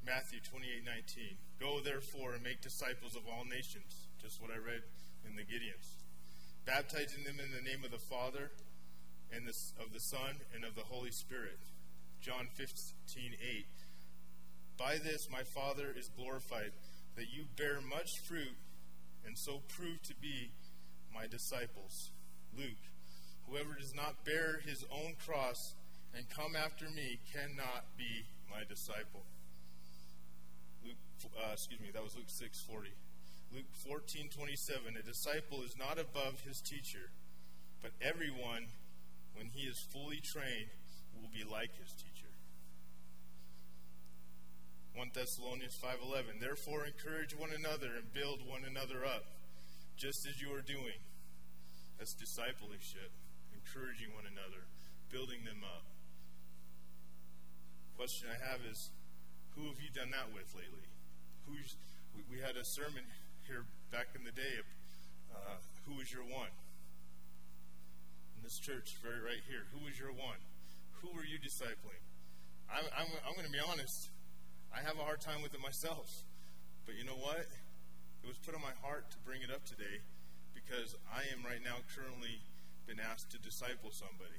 Matthew 0.04 0.40
28:19. 0.42 1.38
Go 1.60 1.80
therefore 1.80 2.34
and 2.34 2.44
make 2.44 2.62
disciples 2.62 3.16
of 3.16 3.28
all 3.28 3.46
nations, 3.46 4.10
just 4.20 4.42
what 4.42 4.50
I 4.50 4.58
read 4.58 4.82
in 5.24 5.36
the 5.36 5.44
Gideons. 5.44 6.02
Baptizing 6.66 7.24
them 7.24 7.40
in 7.40 7.52
the 7.52 7.62
name 7.62 7.86
of 7.86 7.92
the 7.92 8.00
Father 8.10 8.52
and 9.32 9.48
this, 9.48 9.74
of 9.80 9.94
the 9.94 10.00
Son 10.00 10.42
and 10.54 10.66
of 10.66 10.76
the 10.76 10.90
Holy 10.90 11.12
Spirit. 11.12 11.60
John 12.22 12.48
15, 12.56 13.38
8. 13.40 13.68
By 14.78 14.98
this 14.98 15.30
my 15.30 15.44
Father 15.44 15.94
is 15.96 16.10
glorified, 16.10 16.74
that 17.16 17.30
you 17.30 17.46
bear 17.56 17.82
much 17.82 18.10
fruit, 18.28 18.58
and 19.26 19.38
so 19.38 19.62
prove 19.68 20.02
to 20.04 20.16
be 20.16 20.52
my 21.14 21.28
disciples. 21.28 22.12
Luke, 22.56 22.82
whoever 23.48 23.76
does 23.76 23.94
not 23.94 24.26
bear 24.26 24.60
his 24.66 24.84
own 24.90 25.16
cross 25.16 25.76
and 26.16 26.30
come 26.30 26.56
after 26.56 26.90
me 26.90 27.20
cannot 27.34 27.98
be 27.98 28.26
my 28.50 28.64
disciple. 28.68 29.26
Luke, 30.84 30.98
uh, 31.38 31.54
excuse 31.54 31.80
me, 31.80 31.90
that 31.94 32.04
was 32.04 32.16
Luke 32.16 32.30
6:40. 32.30 32.94
Luke 33.52 33.72
14:27. 33.86 34.98
A 34.98 35.04
disciple 35.04 35.64
is 35.64 35.76
not 35.78 35.98
above 35.98 36.42
his 36.42 36.62
teacher, 36.62 37.12
but 37.82 37.92
everyone 38.02 38.68
when 39.38 39.54
he 39.54 39.70
is 39.70 39.78
fully 39.94 40.20
trained, 40.34 40.74
will 41.14 41.30
be 41.30 41.46
like 41.46 41.70
his 41.78 41.94
teacher. 41.94 42.34
1 44.98 45.14
Thessalonians 45.14 45.78
5:11 45.78 46.40
Therefore 46.40 46.86
encourage 46.86 47.36
one 47.36 47.54
another 47.54 47.96
and 47.96 48.12
build 48.14 48.42
one 48.42 48.66
another 48.66 49.06
up 49.06 49.26
just 49.96 50.26
as 50.26 50.42
you 50.42 50.54
are 50.54 50.62
doing. 50.62 50.98
That's 51.98 52.14
discipleship, 52.14 53.12
encouraging 53.54 54.14
one 54.14 54.26
another, 54.26 54.66
building 55.10 55.46
them 55.46 55.64
up. 55.64 55.86
Question 57.98 58.30
I 58.30 58.38
have 58.54 58.62
is 58.62 58.94
who 59.58 59.66
have 59.74 59.82
you 59.82 59.90
done 59.90 60.14
that 60.14 60.30
with 60.30 60.46
lately? 60.54 60.86
Who's 61.50 61.74
we, 62.30 62.38
had 62.38 62.54
a 62.54 62.62
sermon 62.62 63.02
here 63.50 63.66
back 63.90 64.14
in 64.14 64.22
the 64.22 64.30
day 64.30 64.62
uh, 65.34 65.58
who 65.90 65.98
is 65.98 66.14
your 66.14 66.22
one? 66.22 66.54
In 68.38 68.46
this 68.46 68.62
church 68.62 69.02
very 69.02 69.18
right 69.18 69.42
here. 69.50 69.66
Who 69.74 69.82
was 69.82 69.98
your 69.98 70.14
one? 70.14 70.38
Who 71.02 71.10
were 71.10 71.26
you 71.26 71.42
discipling? 71.42 71.98
I'm, 72.70 72.86
I'm, 72.94 73.10
I'm 73.26 73.34
going 73.34 73.50
to 73.50 73.52
be 73.52 73.66
honest. 73.66 74.14
I 74.70 74.86
have 74.86 75.02
a 75.02 75.06
hard 75.06 75.18
time 75.18 75.42
with 75.42 75.58
it 75.58 75.62
myself. 75.62 76.22
But 76.86 77.02
you 77.02 77.04
know 77.04 77.18
what? 77.18 77.50
It 78.22 78.28
was 78.30 78.38
put 78.38 78.54
on 78.54 78.62
my 78.62 78.78
heart 78.86 79.10
to 79.10 79.18
bring 79.26 79.42
it 79.42 79.50
up 79.50 79.66
today 79.66 80.06
because 80.54 80.94
I 81.10 81.26
am 81.34 81.42
right 81.42 81.66
now 81.66 81.82
currently 81.98 82.46
been 82.86 83.02
asked 83.02 83.34
to 83.34 83.42
disciple 83.42 83.90
somebody. 83.90 84.38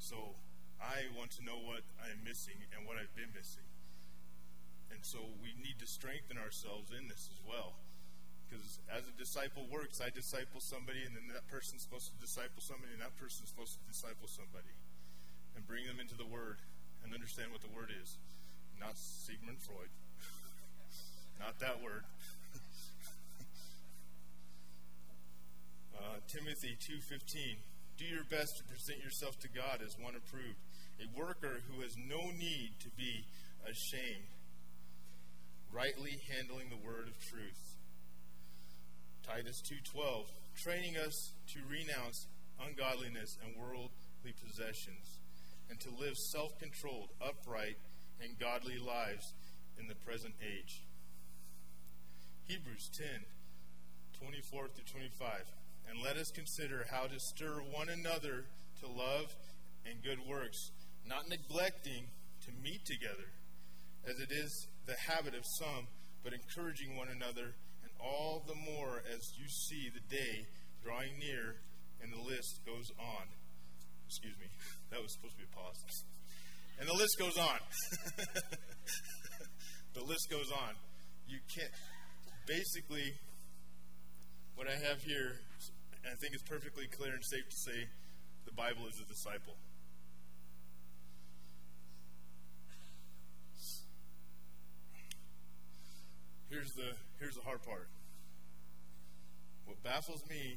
So 0.00 0.40
I 0.80 1.08
want 1.16 1.32
to 1.40 1.42
know 1.44 1.56
what 1.56 1.82
I 1.98 2.12
am 2.12 2.20
missing 2.24 2.56
and 2.76 2.86
what 2.86 2.96
I've 3.00 3.14
been 3.16 3.32
missing. 3.32 3.64
And 4.92 5.02
so 5.02 5.18
we 5.42 5.56
need 5.58 5.80
to 5.80 5.88
strengthen 5.88 6.38
ourselves 6.38 6.92
in 6.92 7.08
this 7.08 7.28
as 7.32 7.40
well. 7.42 7.76
Because 8.46 8.78
as 8.86 9.02
a 9.10 9.14
disciple 9.18 9.66
works, 9.66 9.98
I 9.98 10.14
disciple 10.14 10.62
somebody, 10.62 11.02
and 11.02 11.18
then 11.18 11.26
that 11.34 11.50
person's 11.50 11.82
supposed 11.82 12.14
to 12.14 12.16
disciple 12.22 12.62
somebody, 12.62 12.94
and 12.94 13.02
that 13.02 13.18
person's 13.18 13.50
supposed 13.50 13.74
to 13.74 13.82
disciple 13.90 14.30
somebody. 14.30 14.70
And 15.58 15.66
bring 15.66 15.88
them 15.88 15.98
into 15.98 16.14
the 16.14 16.28
Word 16.28 16.62
and 17.02 17.10
understand 17.10 17.50
what 17.50 17.64
the 17.64 17.72
Word 17.74 17.90
is. 17.90 18.18
Not 18.78 18.94
Sigmund 18.94 19.58
Freud. 19.58 19.90
Not 21.40 21.58
that 21.60 21.82
word. 21.82 22.04
Uh, 25.96 26.20
Timothy 26.28 26.76
2:15, 26.78 27.56
do 27.96 28.04
your 28.04 28.22
best 28.24 28.58
to 28.58 28.64
present 28.64 29.02
yourself 29.02 29.40
to 29.40 29.48
God 29.48 29.80
as 29.80 29.96
one 29.98 30.14
approved, 30.14 30.60
a 31.00 31.18
worker 31.18 31.62
who 31.68 31.82
has 31.82 31.96
no 31.96 32.30
need 32.30 32.72
to 32.80 32.88
be 32.90 33.26
ashamed, 33.68 34.30
rightly 35.72 36.20
handling 36.28 36.68
the 36.70 36.86
word 36.86 37.08
of 37.08 37.18
truth. 37.18 37.76
Titus 39.22 39.60
2:12, 39.62 40.30
training 40.54 40.96
us 40.96 41.32
to 41.48 41.64
renounce 41.64 42.26
ungodliness 42.60 43.36
and 43.42 43.56
worldly 43.56 44.32
possessions 44.44 45.18
and 45.68 45.80
to 45.80 45.90
live 45.90 46.16
self-controlled, 46.16 47.10
upright, 47.20 47.76
and 48.20 48.38
godly 48.38 48.78
lives 48.78 49.34
in 49.78 49.88
the 49.88 49.94
present 49.94 50.34
age. 50.40 50.82
Hebrews 52.46 52.88
10 52.96 53.26
24 54.18 54.68
through 54.68 54.84
25. 54.84 55.44
And 55.88 56.02
let 56.02 56.16
us 56.16 56.30
consider 56.30 56.86
how 56.90 57.06
to 57.06 57.20
stir 57.20 57.60
one 57.60 57.88
another 57.88 58.46
to 58.80 58.86
love 58.86 59.34
and 59.84 60.02
good 60.02 60.18
works, 60.26 60.70
not 61.08 61.28
neglecting 61.28 62.10
to 62.44 62.50
meet 62.62 62.84
together, 62.84 63.30
as 64.06 64.18
it 64.18 64.30
is 64.30 64.50
the 64.86 64.94
habit 65.06 65.34
of 65.34 65.42
some, 65.58 65.86
but 66.22 66.32
encouraging 66.32 66.96
one 66.96 67.08
another, 67.08 67.54
and 67.82 67.90
all 68.00 68.42
the 68.46 68.54
more 68.54 69.02
as 69.06 69.22
you 69.38 69.46
see 69.46 69.90
the 69.90 70.02
day 70.10 70.46
drawing 70.82 71.18
near, 71.18 71.62
and 72.02 72.12
the 72.12 72.22
list 72.22 72.60
goes 72.66 72.90
on. 72.98 73.26
Excuse 74.06 74.34
me, 74.38 74.46
that 74.90 75.02
was 75.02 75.14
supposed 75.14 75.34
to 75.34 75.42
be 75.42 75.48
a 75.50 75.54
pause. 75.54 75.78
And 76.78 76.86
the 76.86 76.92
list 76.92 77.16
goes 77.18 77.38
on. 77.38 77.56
the 79.96 80.04
list 80.04 80.28
goes 80.28 80.52
on. 80.52 80.76
You 81.26 81.38
can't, 81.48 81.72
basically, 82.46 83.16
what 84.56 84.68
I 84.68 84.76
have 84.84 85.00
here, 85.00 85.40
I 86.04 86.12
think 86.20 86.34
it's 86.34 86.44
perfectly 86.44 86.84
clear 86.92 87.14
and 87.14 87.24
safe 87.24 87.48
to 87.48 87.58
say 87.72 87.78
the 88.44 88.52
Bible 88.52 88.84
is 88.92 89.00
a 89.00 89.08
disciple. 89.08 89.56
Here's 96.56 96.72
the 96.72 96.96
here's 97.20 97.34
the 97.36 97.44
hard 97.44 97.60
part. 97.68 97.84
What 99.66 99.76
baffles 99.84 100.24
me 100.24 100.56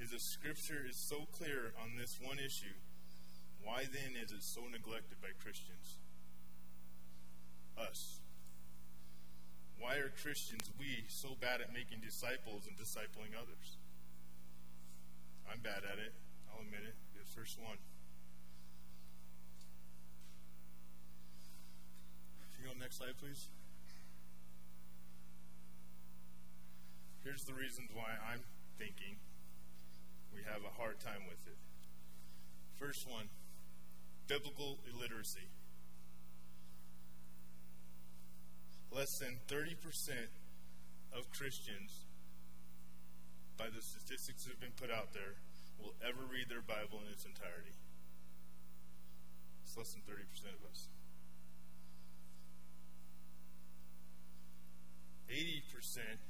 is 0.00 0.08
that 0.08 0.22
scripture 0.22 0.88
is 0.88 0.96
so 0.96 1.28
clear 1.36 1.76
on 1.84 2.00
this 2.00 2.16
one 2.16 2.38
issue. 2.38 2.72
Why 3.60 3.84
then 3.84 4.16
is 4.16 4.32
it 4.32 4.40
so 4.40 4.62
neglected 4.72 5.20
by 5.20 5.36
Christians? 5.36 6.00
Us. 7.76 8.20
Why 9.76 9.96
are 10.00 10.08
Christians, 10.16 10.72
we, 10.80 11.04
so 11.08 11.36
bad 11.38 11.60
at 11.60 11.74
making 11.74 12.00
disciples 12.00 12.64
and 12.64 12.72
discipling 12.80 13.36
others? 13.36 13.76
I'm 15.44 15.60
bad 15.60 15.84
at 15.84 16.00
it. 16.00 16.16
I'll 16.48 16.64
admit 16.64 16.88
it. 16.88 16.96
The 17.20 17.28
first 17.36 17.60
one. 17.60 17.76
Can 22.56 22.64
you 22.64 22.72
go 22.72 22.80
next 22.80 22.96
slide, 22.96 23.18
please? 23.20 23.52
Here's 27.24 27.44
the 27.44 27.54
reasons 27.54 27.88
why 27.94 28.14
I'm 28.30 28.44
thinking 28.78 29.16
we 30.32 30.40
have 30.44 30.62
a 30.62 30.76
hard 30.76 31.00
time 31.00 31.24
with 31.26 31.40
it. 31.46 31.56
First 32.78 33.08
one 33.08 33.26
biblical 34.28 34.78
illiteracy. 34.88 35.48
less 38.94 39.18
than 39.18 39.34
30% 39.50 39.74
of 41.12 41.28
Christians, 41.34 42.06
by 43.58 43.66
the 43.66 43.82
statistics 43.82 44.44
that 44.44 44.54
have 44.54 44.62
been 44.62 44.78
put 44.78 44.90
out 44.90 45.12
there, 45.12 45.34
will 45.82 45.94
ever 46.06 46.22
read 46.30 46.46
their 46.48 46.62
Bible 46.62 47.02
in 47.02 47.10
its 47.10 47.26
entirety. 47.26 47.74
It's 49.66 49.76
less 49.76 49.90
than 49.92 50.02
30% 50.06 50.54
of 50.54 50.62
us. 50.70 50.86
80%, 55.28 56.22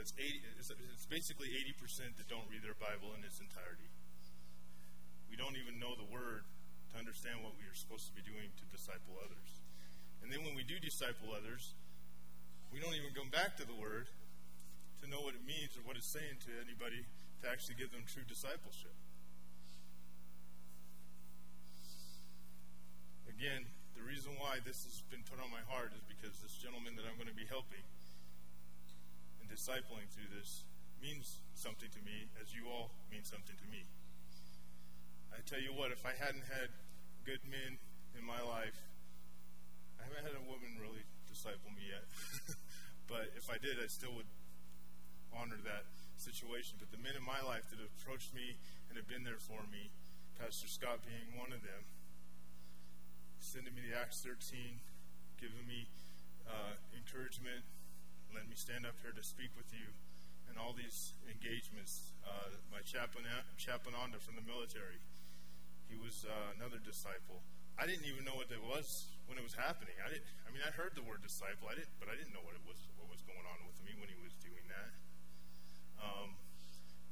that's 0.00 0.16
80, 0.16 0.40
it's 0.56 1.04
basically 1.12 1.52
80% 1.76 2.16
that 2.16 2.24
don't 2.24 2.48
read 2.48 2.64
their 2.64 2.72
Bible 2.80 3.12
in 3.12 3.20
its 3.20 3.36
entirety. 3.36 3.92
We 5.28 5.36
don't 5.36 5.60
even 5.60 5.76
know 5.76 5.92
the 5.92 6.08
Word 6.08 6.48
to 6.88 6.94
understand 6.96 7.44
what 7.44 7.52
we 7.60 7.68
are 7.68 7.76
supposed 7.76 8.08
to 8.08 8.16
be 8.16 8.24
doing 8.24 8.48
to 8.48 8.64
disciple 8.72 9.20
others. 9.20 9.60
And 10.24 10.32
then 10.32 10.40
when 10.40 10.56
we 10.56 10.64
do 10.64 10.80
disciple 10.80 11.36
others, 11.36 11.76
we 12.72 12.80
don't 12.80 12.96
even 12.96 13.12
go 13.12 13.28
back 13.28 13.60
to 13.60 13.68
the 13.68 13.76
Word 13.76 14.08
to 15.04 15.04
know 15.04 15.20
what 15.20 15.36
it 15.36 15.44
means 15.44 15.76
or 15.76 15.84
what 15.84 16.00
it's 16.00 16.08
saying 16.08 16.40
to 16.48 16.50
anybody 16.64 17.04
to 17.44 17.52
actually 17.52 17.76
give 17.76 17.92
them 17.92 18.08
true 18.08 18.24
discipleship. 18.24 18.96
Again, 23.28 23.68
the 23.92 24.04
reason 24.08 24.32
why 24.40 24.64
this 24.64 24.88
has 24.88 25.04
been 25.12 25.20
put 25.28 25.44
on 25.44 25.52
my 25.52 25.60
heart 25.68 25.92
is 25.92 26.00
because 26.08 26.40
this 26.40 26.56
gentleman 26.56 26.96
that 26.96 27.04
I'm 27.04 27.20
going 27.20 27.28
to 27.28 27.36
be 27.36 27.48
helping 27.52 27.84
discipling 29.50 30.06
through 30.14 30.30
this 30.30 30.64
means 31.02 31.42
something 31.54 31.90
to 31.90 32.00
me, 32.06 32.30
as 32.40 32.54
you 32.54 32.70
all 32.70 32.94
mean 33.10 33.24
something 33.24 33.56
to 33.58 33.68
me. 33.68 33.84
I 35.34 35.42
tell 35.42 35.60
you 35.60 35.74
what, 35.74 35.90
if 35.90 36.06
I 36.06 36.14
hadn't 36.14 36.46
had 36.46 36.70
good 37.26 37.42
men 37.44 37.82
in 38.14 38.24
my 38.24 38.40
life 38.40 38.78
I 40.00 40.08
haven't 40.08 40.24
had 40.32 40.36
a 40.40 40.46
woman 40.48 40.80
really 40.80 41.04
disciple 41.28 41.68
me 41.76 41.92
yet. 41.92 42.08
but 43.12 43.36
if 43.36 43.52
I 43.52 43.60
did, 43.60 43.76
I 43.76 43.86
still 43.86 44.16
would 44.16 44.28
honor 45.36 45.60
that 45.68 45.84
situation. 46.16 46.80
But 46.80 46.88
the 46.88 46.96
men 46.96 47.12
in 47.12 47.24
my 47.24 47.44
life 47.44 47.68
that 47.68 47.76
have 47.76 47.92
approached 48.00 48.32
me 48.32 48.56
and 48.88 48.96
have 48.96 49.04
been 49.04 49.28
there 49.28 49.38
for 49.38 49.60
me, 49.68 49.92
Pastor 50.40 50.72
Scott 50.72 51.04
being 51.04 51.36
one 51.36 51.52
of 51.52 51.60
them, 51.60 51.84
sending 53.44 53.76
me 53.76 53.84
the 53.84 53.92
Acts 53.92 54.24
13, 54.24 54.80
giving 55.36 55.68
me 55.68 55.84
uh, 56.48 56.80
encouragement, 56.96 57.60
letting 58.34 58.50
me 58.50 58.58
stand 58.58 58.86
up 58.86 58.94
here 59.02 59.14
to 59.14 59.24
speak 59.24 59.50
with 59.58 59.70
you, 59.74 59.90
and 60.50 60.58
all 60.58 60.74
these 60.74 61.14
engagements. 61.26 62.14
Uh, 62.22 62.54
my 62.70 62.82
chaplain, 62.82 63.26
chaplain 63.58 63.94
from 64.22 64.34
the 64.38 64.46
military, 64.46 65.02
he 65.90 65.98
was 65.98 66.22
uh, 66.26 66.54
another 66.54 66.78
disciple. 66.78 67.42
I 67.78 67.86
didn't 67.86 68.06
even 68.06 68.22
know 68.28 68.36
what 68.36 68.52
that 68.52 68.62
was 68.62 69.10
when 69.26 69.38
it 69.38 69.44
was 69.46 69.54
happening. 69.54 69.94
I 70.02 70.10
didn't. 70.10 70.26
I 70.46 70.54
mean, 70.54 70.62
I 70.62 70.70
heard 70.74 70.94
the 70.94 71.06
word 71.06 71.22
disciple. 71.24 71.70
I 71.70 71.78
didn't, 71.78 71.94
but 71.98 72.10
I 72.10 72.14
didn't 72.14 72.34
know 72.34 72.44
what 72.44 72.54
it 72.54 72.64
was. 72.66 72.78
What 72.98 73.08
was 73.10 73.22
going 73.24 73.46
on 73.46 73.58
with 73.66 73.78
me 73.82 73.94
when 73.98 74.10
he 74.10 74.18
was 74.20 74.34
doing 74.38 74.66
that. 74.70 74.90
Um, 76.00 76.36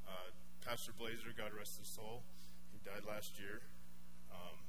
uh, 0.09 0.31
Pastor 0.65 0.93
Blazer, 0.97 1.33
God 1.37 1.53
rest 1.57 1.81
his 1.81 1.89
soul, 1.89 2.25
he 2.73 2.81
died 2.85 3.05
last 3.05 3.37
year. 3.41 3.65
Um, 4.33 4.61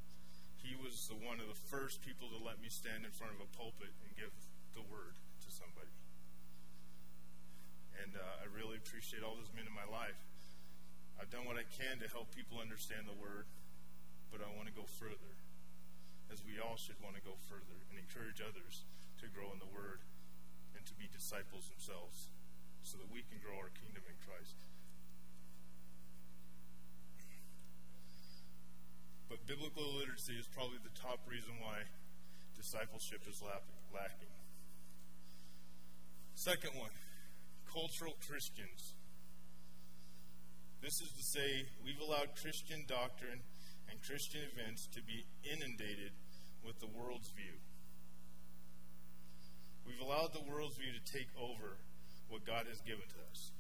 he 0.60 0.76
was 0.76 1.08
the 1.08 1.16
one 1.16 1.40
of 1.40 1.48
the 1.48 1.60
first 1.72 2.04
people 2.04 2.28
to 2.32 2.40
let 2.40 2.60
me 2.60 2.68
stand 2.68 3.08
in 3.08 3.12
front 3.12 3.36
of 3.36 3.40
a 3.40 3.50
pulpit 3.56 3.92
and 4.04 4.12
give 4.16 4.32
the 4.76 4.84
word 4.88 5.16
to 5.44 5.50
somebody. 5.52 5.92
And 8.00 8.16
uh, 8.16 8.44
I 8.44 8.48
really 8.52 8.80
appreciate 8.80 9.22
all 9.22 9.36
those 9.36 9.52
men 9.52 9.68
in 9.68 9.76
my 9.76 9.88
life. 9.88 10.18
I've 11.20 11.30
done 11.30 11.44
what 11.44 11.60
I 11.60 11.68
can 11.68 12.00
to 12.00 12.08
help 12.08 12.32
people 12.32 12.64
understand 12.64 13.04
the 13.06 13.18
word, 13.20 13.46
but 14.32 14.40
I 14.40 14.48
want 14.56 14.72
to 14.72 14.76
go 14.76 14.88
further 14.88 15.36
as 16.30 16.46
we 16.46 16.62
all 16.62 16.78
should 16.78 16.98
want 17.02 17.18
to 17.18 17.24
go 17.26 17.34
further 17.50 17.82
and 17.90 17.98
encourage 17.98 18.38
others 18.38 18.86
to 19.18 19.26
grow 19.34 19.50
in 19.50 19.60
the 19.60 19.70
Word 19.74 20.06
and 20.78 20.86
to 20.86 20.94
be 20.94 21.10
disciples 21.10 21.68
themselves 21.74 22.30
so 22.86 23.02
that 23.02 23.10
we 23.10 23.26
can 23.26 23.42
grow 23.42 23.58
our 23.58 23.74
kingdom 23.74 24.06
in 24.06 24.18
Christ. 24.24 24.56
But 29.28 29.46
biblical 29.46 29.86
literacy 29.98 30.38
is 30.38 30.50
probably 30.50 30.82
the 30.82 30.94
top 30.98 31.22
reason 31.26 31.58
why 31.62 31.86
discipleship 32.58 33.26
is 33.30 33.42
lacking. 33.94 34.34
Second 36.34 36.74
one, 36.78 36.94
cultural 37.72 38.18
Christians. 38.28 38.98
This 40.82 41.02
is 41.02 41.12
to 41.12 41.24
say, 41.24 41.70
we've 41.84 42.00
allowed 42.02 42.36
Christian 42.42 42.86
doctrine 42.88 43.42
and 43.90 44.02
Christian 44.02 44.42
events 44.54 44.88
to 44.96 45.02
be 45.04 45.26
inundated 45.46 46.12
with 46.66 46.80
the 46.80 46.88
world's 46.88 47.30
view. 47.36 47.60
We've 49.86 50.02
allowed 50.02 50.34
the 50.34 50.46
world's 50.50 50.78
view 50.78 50.94
to 50.94 51.04
take 51.12 51.30
over 51.38 51.78
what 52.30 52.46
God 52.46 52.66
has 52.70 52.80
given 52.82 53.06
to 53.06 53.20
us. 53.30 53.52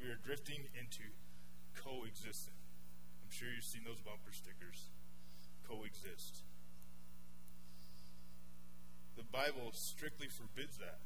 We 0.00 0.10
are 0.10 0.18
drifting 0.24 0.66
into 0.74 1.06
coexistence. 1.74 2.50
I'm 3.22 3.30
sure 3.30 3.48
you've 3.54 3.64
seen 3.64 3.82
those 3.86 4.00
bumper 4.00 4.32
stickers. 4.32 4.90
Coexist. 5.68 6.42
The 9.16 9.28
Bible 9.28 9.70
strictly 9.72 10.28
forbids 10.28 10.78
that. 10.78 11.00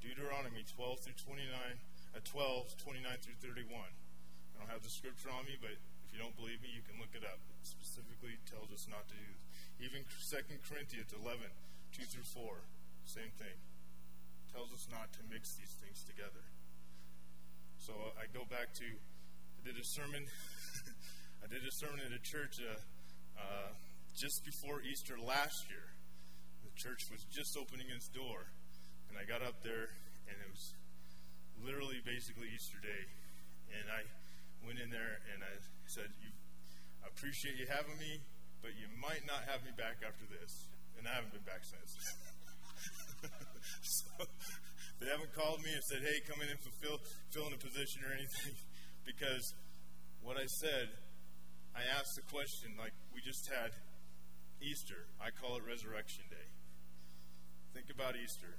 Deuteronomy 0.00 0.64
12 0.64 1.00
through 1.00 1.18
29 1.20 1.46
at 2.16 2.24
12, 2.24 2.76
29 2.76 3.04
through 3.20 3.38
31. 3.38 3.70
I 3.70 4.54
don't 4.58 4.72
have 4.72 4.82
the 4.82 4.90
scripture 4.90 5.30
on 5.30 5.46
me, 5.46 5.54
but 5.60 5.76
if 5.76 6.08
you 6.10 6.18
don't 6.18 6.34
believe 6.34 6.58
me, 6.64 6.72
you 6.72 6.82
can 6.82 6.98
look 6.98 7.12
it 7.14 7.22
up. 7.22 7.38
It 7.60 7.62
specifically 7.62 8.40
tells 8.48 8.72
us 8.72 8.88
not 8.90 9.06
to 9.12 9.16
use. 9.16 9.40
Even 9.78 10.02
2 10.08 10.62
Corinthians 10.66 11.12
11, 11.14 11.46
2 11.94 12.02
through 12.08 12.26
4, 12.26 12.66
same 13.04 13.32
thing. 13.38 13.56
tells 14.50 14.72
us 14.74 14.88
not 14.90 15.12
to 15.14 15.20
mix 15.30 15.54
these 15.54 15.76
things 15.78 16.02
together. 16.02 16.42
So 17.78 17.94
I 18.18 18.26
go 18.32 18.44
back 18.48 18.74
to 18.82 18.86
I 18.86 19.60
did 19.64 19.76
a 19.76 19.84
sermon. 19.84 20.24
I 21.44 21.46
did 21.46 21.60
a 21.60 21.72
sermon 21.72 22.00
at 22.00 22.12
a 22.12 22.22
church 22.24 22.56
uh, 22.60 22.80
uh, 23.36 23.70
just 24.16 24.44
before 24.44 24.80
Easter 24.80 25.16
last 25.20 25.68
year. 25.68 25.89
The 26.70 26.78
church 26.78 27.10
was 27.10 27.26
just 27.28 27.58
opening 27.58 27.90
its 27.90 28.08
door, 28.08 28.46
and 29.10 29.18
I 29.18 29.26
got 29.26 29.42
up 29.42 29.62
there, 29.62 29.90
and 30.30 30.36
it 30.38 30.48
was 30.48 30.74
literally 31.64 32.00
basically 32.04 32.48
Easter 32.54 32.78
Day, 32.80 33.02
and 33.74 33.90
I 33.90 34.06
went 34.64 34.78
in 34.80 34.90
there 34.90 35.20
and 35.32 35.42
I 35.42 35.54
said, 35.86 36.08
"You, 36.20 36.30
I 37.04 37.08
appreciate 37.08 37.56
you 37.56 37.66
having 37.66 37.96
me, 37.98 38.20
but 38.62 38.76
you 38.76 38.88
might 39.00 39.24
not 39.26 39.44
have 39.48 39.64
me 39.64 39.72
back 39.76 40.00
after 40.04 40.24
this." 40.28 40.68
And 40.98 41.08
I 41.08 41.16
haven't 41.16 41.32
been 41.32 41.48
back 41.48 41.64
since. 41.64 41.90
so, 43.82 44.26
they 45.00 45.08
haven't 45.08 45.32
called 45.32 45.64
me 45.64 45.72
and 45.72 45.82
said, 45.84 46.04
"Hey, 46.04 46.20
come 46.28 46.40
in 46.40 46.48
and 46.48 46.60
fulfill 46.60 47.00
fill 47.32 47.46
in 47.48 47.54
a 47.56 47.60
position 47.60 48.04
or 48.04 48.12
anything," 48.12 48.54
because 49.08 49.54
what 50.22 50.36
I 50.36 50.46
said, 50.60 50.92
I 51.74 51.82
asked 51.96 52.16
the 52.16 52.26
question 52.28 52.76
like 52.76 52.92
we 53.14 53.20
just 53.20 53.48
had 53.48 53.72
Easter. 54.60 55.08
I 55.16 55.32
call 55.32 55.56
it 55.56 55.64
Resurrection 55.64 56.24
Day. 56.28 56.59
Think 57.74 57.86
about 57.94 58.14
Easter. 58.18 58.50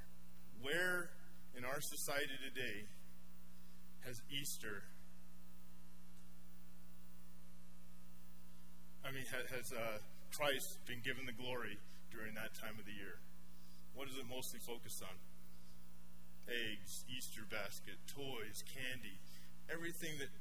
Where 0.61 1.11
in 1.57 1.65
our 1.65 1.81
society 1.81 2.37
today 2.39 2.87
has 4.05 4.21
Easter? 4.31 4.83
I 9.03 9.11
mean, 9.11 9.25
has 9.27 9.73
uh, 9.73 9.99
Christ 10.31 10.79
been 10.87 11.03
given 11.03 11.25
the 11.25 11.35
glory 11.35 11.75
during 12.11 12.35
that 12.35 12.55
time 12.55 12.79
of 12.79 12.85
the 12.85 12.95
year? 12.95 13.19
What 13.93 14.07
is 14.07 14.15
it 14.15 14.23
mostly 14.29 14.63
focused 14.63 15.03
on? 15.03 15.15
Eggs, 16.47 17.03
Easter 17.11 17.43
basket, 17.51 17.99
toys, 18.07 18.63
candy, 18.63 19.19
everything 19.67 20.15
that 20.19 20.31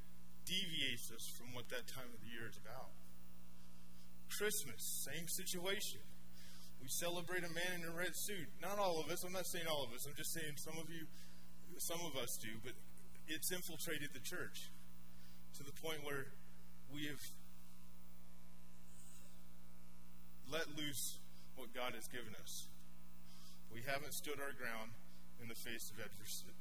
deviates 0.46 1.10
us 1.10 1.26
from 1.34 1.54
what 1.54 1.66
that 1.74 1.86
time 1.90 2.08
of 2.14 2.20
the 2.22 2.30
year 2.30 2.46
is 2.46 2.58
about. 2.62 2.94
Christmas, 4.30 4.78
same 5.10 5.26
situation. 5.26 6.00
We 6.80 6.88
celebrate 6.88 7.44
a 7.44 7.52
man 7.52 7.82
in 7.82 7.84
a 7.84 7.92
red 7.92 8.16
suit. 8.16 8.48
Not 8.60 8.78
all 8.78 9.00
of 9.00 9.10
us. 9.10 9.22
I'm 9.24 9.32
not 9.32 9.46
saying 9.46 9.66
all 9.68 9.84
of 9.84 9.92
us. 9.92 10.06
I'm 10.06 10.16
just 10.16 10.32
saying 10.32 10.56
some 10.56 10.78
of 10.78 10.88
you, 10.88 11.06
some 11.78 12.00
of 12.00 12.16
us 12.16 12.38
do. 12.40 12.48
But 12.64 12.72
it's 13.28 13.52
infiltrated 13.52 14.10
the 14.12 14.20
church 14.20 14.70
to 15.58 15.62
the 15.62 15.72
point 15.80 16.04
where 16.04 16.26
we 16.92 17.06
have 17.06 17.20
let 20.50 20.66
loose 20.76 21.18
what 21.54 21.72
God 21.74 21.94
has 21.94 22.08
given 22.08 22.34
us. 22.42 22.66
We 23.72 23.82
haven't 23.86 24.14
stood 24.14 24.40
our 24.40 24.52
ground 24.58 24.90
in 25.40 25.48
the 25.48 25.54
face 25.54 25.92
of 25.92 26.00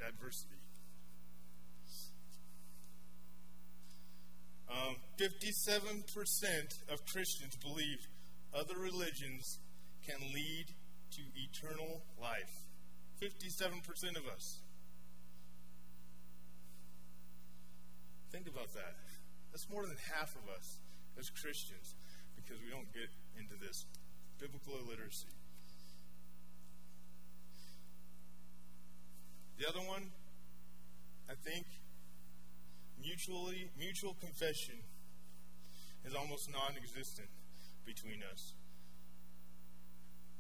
adversity. 0.06 0.62
Um, 4.70 4.96
57% 5.18 6.94
of 6.94 7.04
Christians 7.06 7.56
believe 7.56 7.98
other 8.54 8.78
religions 8.78 9.58
can 10.06 10.20
lead 10.34 10.66
to 11.12 11.22
eternal 11.36 12.02
life. 12.22 12.66
57% 13.22 14.18
of 14.18 14.26
us. 14.28 14.60
Think 18.32 18.48
about 18.48 18.74
that. 18.74 18.96
That's 19.52 19.70
more 19.70 19.86
than 19.86 19.98
half 20.14 20.36
of 20.36 20.48
us 20.56 20.78
as 21.18 21.30
Christians 21.30 21.96
because 22.36 22.62
we 22.64 22.70
don't 22.70 22.92
get 22.94 23.10
into 23.38 23.56
this 23.60 23.86
biblical 24.40 24.74
illiteracy. 24.86 25.28
The 29.58 29.68
other 29.68 29.80
one, 29.80 30.12
I 31.30 31.34
think, 31.34 31.66
mutually 33.02 33.72
mutual 33.78 34.16
confession 34.22 34.76
is 36.06 36.16
almost 36.16 36.50
non-existent 36.52 37.28
between 37.86 38.24
us. 38.32 38.54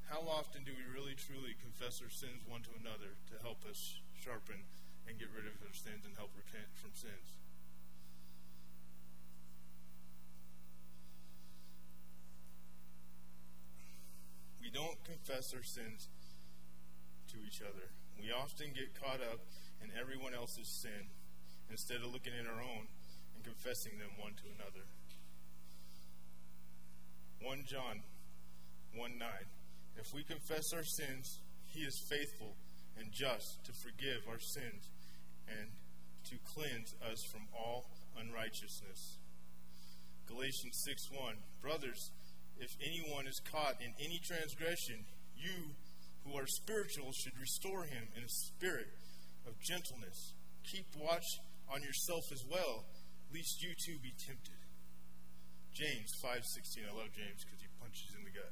How 0.09 0.25
often 0.25 0.65
do 0.65 0.73
we 0.73 0.81
really 0.89 1.13
truly 1.13 1.53
confess 1.61 2.01
our 2.01 2.09
sins 2.09 2.41
one 2.49 2.65
to 2.65 2.73
another 2.81 3.13
to 3.29 3.37
help 3.45 3.61
us 3.69 4.01
sharpen 4.17 4.65
and 5.05 5.21
get 5.21 5.29
rid 5.29 5.45
of 5.45 5.53
our 5.61 5.73
sins 5.73 6.01
and 6.01 6.17
help 6.17 6.33
repent 6.33 6.65
from 6.81 6.89
sins? 6.97 7.37
We 14.57 14.73
don't 14.73 14.97
confess 15.05 15.53
our 15.53 15.61
sins 15.61 16.09
to 17.29 17.37
each 17.45 17.61
other. 17.61 17.93
We 18.17 18.33
often 18.33 18.73
get 18.73 18.97
caught 18.97 19.21
up 19.21 19.45
in 19.77 19.93
everyone 19.93 20.33
else's 20.33 20.67
sin 20.67 21.13
instead 21.69 22.01
of 22.01 22.09
looking 22.09 22.33
at 22.33 22.49
our 22.49 22.61
own 22.65 22.89
and 23.37 23.45
confessing 23.45 24.01
them 24.01 24.17
one 24.17 24.33
to 24.41 24.49
another. 24.57 24.89
1 27.45 27.65
John 27.69 28.01
1 28.97 29.17
9. 29.17 29.29
If 29.99 30.13
we 30.15 30.23
confess 30.23 30.71
our 30.73 30.83
sins, 30.83 31.39
he 31.67 31.81
is 31.83 32.07
faithful 32.07 32.55
and 32.97 33.11
just 33.11 33.59
to 33.67 33.71
forgive 33.83 34.23
our 34.31 34.39
sins 34.39 34.87
and 35.47 35.67
to 36.31 36.35
cleanse 36.55 36.95
us 37.03 37.19
from 37.31 37.43
all 37.51 37.91
unrighteousness. 38.15 39.19
Galatians 40.27 40.75
6 40.87 41.11
1. 41.11 41.35
Brothers, 41.61 42.11
if 42.59 42.71
anyone 42.79 43.27
is 43.27 43.41
caught 43.51 43.81
in 43.83 43.91
any 43.99 44.19
transgression, 44.23 45.03
you 45.35 45.75
who 46.23 46.37
are 46.37 46.47
spiritual 46.47 47.11
should 47.11 47.35
restore 47.35 47.83
him 47.83 48.07
in 48.15 48.23
a 48.23 48.37
spirit 48.47 48.87
of 49.47 49.59
gentleness. 49.59 50.33
Keep 50.71 50.95
watch 50.95 51.27
on 51.67 51.83
yourself 51.83 52.23
as 52.31 52.43
well, 52.47 52.87
lest 53.33 53.63
you 53.63 53.75
too 53.83 53.99
be 53.99 54.13
tempted. 54.15 54.59
James 55.75 56.11
5:16. 56.23 56.87
I 56.87 56.95
love 56.95 57.11
James 57.11 57.43
because 57.43 57.59
he 57.59 57.67
punches 57.79 58.15
in 58.15 58.23
the 58.23 58.31
gut. 58.31 58.51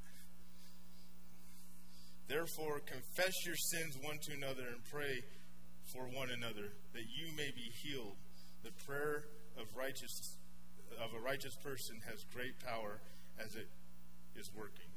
Therefore, 2.28 2.82
confess 2.84 3.34
your 3.46 3.56
sins 3.56 3.98
one 4.02 4.20
to 4.28 4.34
another 4.34 4.68
and 4.68 4.84
pray 4.92 5.24
for 5.94 6.04
one 6.12 6.30
another 6.30 6.76
that 6.94 7.08
you 7.08 7.32
may 7.36 7.50
be 7.56 7.72
healed. 7.84 8.18
The 8.64 8.72
prayer 8.86 9.24
of 9.58 9.66
righteous 9.76 10.12
of 11.04 11.14
a 11.14 11.20
righteous 11.20 11.56
person 11.64 12.00
has 12.10 12.24
great 12.34 12.60
power 12.60 13.00
as 13.40 13.56
it 13.56 13.68
is 14.36 14.50
working. 14.56 14.88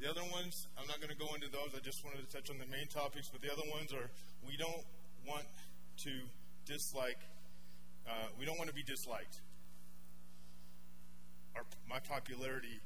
The 0.00 0.08
other 0.08 0.22
ones, 0.30 0.54
I'm 0.78 0.86
not 0.86 1.00
going 1.02 1.10
to 1.10 1.18
go 1.18 1.34
into 1.34 1.50
those. 1.50 1.74
I 1.74 1.80
just 1.82 2.04
wanted 2.04 2.22
to 2.22 2.30
touch 2.30 2.50
on 2.50 2.58
the 2.58 2.70
main 2.70 2.86
topics. 2.86 3.28
But 3.32 3.42
the 3.42 3.50
other 3.50 3.66
ones 3.72 3.92
are 3.92 4.10
we 4.46 4.56
don't 4.56 4.86
want 5.26 5.46
to 6.04 6.12
dislike, 6.66 7.18
uh, 8.06 8.30
we 8.38 8.46
don't 8.46 8.58
want 8.58 8.70
to 8.70 8.74
be 8.74 8.84
disliked. 8.84 9.40
Our, 11.56 11.64
my 11.88 11.98
popularity 11.98 12.78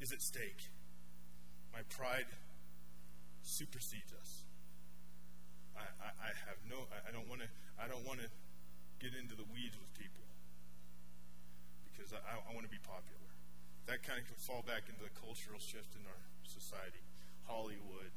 is 0.00 0.12
at 0.12 0.22
stake. 0.22 0.70
My 1.72 1.82
pride 1.88 2.26
supersedes 3.42 4.12
us. 4.12 4.44
I, 5.76 5.86
I, 6.02 6.10
I 6.10 6.30
have 6.48 6.58
no. 6.68 6.86
I, 6.90 7.08
I 7.08 7.10
don't 7.12 7.28
want 7.28 7.42
to. 7.42 7.48
I 7.78 7.86
don't 7.86 8.06
want 8.06 8.20
to 8.20 8.28
get 8.98 9.14
into 9.14 9.38
the 9.38 9.46
weeds 9.54 9.78
with 9.78 9.90
people 9.94 10.26
because 11.86 12.10
I, 12.10 12.18
I 12.34 12.50
want 12.54 12.66
to 12.66 12.72
be 12.72 12.82
popular 12.82 13.28
that 13.88 14.04
kind 14.04 14.20
of 14.20 14.28
can 14.28 14.36
fall 14.36 14.60
back 14.68 14.84
into 14.84 15.00
the 15.00 15.12
cultural 15.16 15.56
shift 15.56 15.96
in 15.96 16.04
our 16.04 16.22
society. 16.44 17.00
Hollywood, 17.48 18.12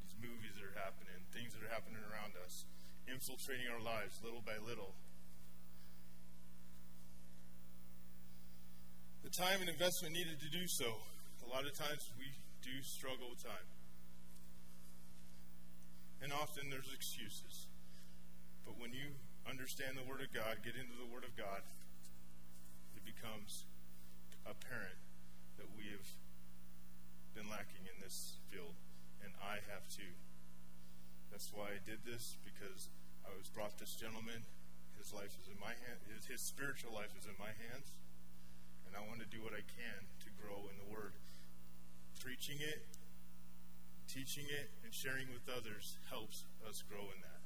these 0.00 0.16
movies 0.16 0.56
that 0.56 0.64
are 0.64 0.78
happening, 0.80 1.20
things 1.36 1.52
that 1.52 1.60
are 1.60 1.68
happening 1.68 2.00
around 2.08 2.32
us, 2.40 2.64
infiltrating 3.04 3.68
our 3.68 3.78
lives 3.84 4.24
little 4.24 4.40
by 4.40 4.56
little. 4.56 4.96
The 9.28 9.44
time 9.44 9.60
and 9.60 9.68
investment 9.68 10.16
needed 10.16 10.40
to 10.40 10.48
do 10.48 10.64
so. 10.64 10.88
A 11.44 11.48
lot 11.52 11.68
of 11.68 11.76
times 11.76 12.00
we 12.16 12.32
do 12.64 12.80
struggle 12.80 13.28
with 13.28 13.44
time. 13.44 13.68
And 16.24 16.32
often 16.32 16.72
there's 16.72 16.88
excuses. 16.88 17.68
But 18.64 18.80
when 18.80 18.96
you 18.96 19.12
understand 19.44 20.00
the 20.00 20.06
Word 20.08 20.24
of 20.24 20.32
God, 20.32 20.64
get 20.64 20.80
into 20.80 20.96
the 20.96 21.04
Word 21.12 21.28
of 21.28 21.36
God, 21.36 21.60
it 22.96 23.04
becomes 23.04 23.68
apparent 24.48 24.96
that 25.60 25.68
we 25.76 25.92
have 25.92 26.08
been 27.36 27.52
lacking 27.52 27.84
in 27.84 28.00
this 28.00 28.40
field, 28.48 28.80
and 29.20 29.36
I 29.44 29.60
have 29.68 29.84
too. 29.92 30.16
That's 31.28 31.52
why 31.52 31.76
I 31.76 31.84
did 31.84 32.00
this 32.08 32.40
because 32.48 32.88
I 33.28 33.36
was 33.36 33.52
brought 33.52 33.76
this 33.76 33.92
gentleman. 33.92 34.40
His 34.96 35.12
life 35.12 35.36
is 35.36 35.52
in 35.52 35.60
my 35.60 35.76
hand. 35.84 36.00
His, 36.08 36.24
his 36.24 36.40
spiritual 36.40 36.96
life 36.96 37.12
is 37.12 37.28
in 37.28 37.36
my 37.36 37.52
hands, 37.68 37.92
and 38.88 38.96
I 38.96 39.04
want 39.04 39.20
to 39.20 39.28
do 39.28 39.44
what 39.44 39.52
I 39.52 39.60
can 39.60 40.00
to 40.24 40.28
grow 40.40 40.64
in 40.72 40.76
the 40.80 40.88
Word. 40.88 41.12
Preaching 42.24 42.56
it, 42.64 42.88
teaching 44.08 44.48
it, 44.48 44.72
and 44.82 44.90
sharing 44.90 45.28
with 45.28 45.44
others 45.52 46.00
helps 46.08 46.48
us 46.64 46.82
grow 46.88 47.04
in 47.12 47.20
that. 47.20 47.44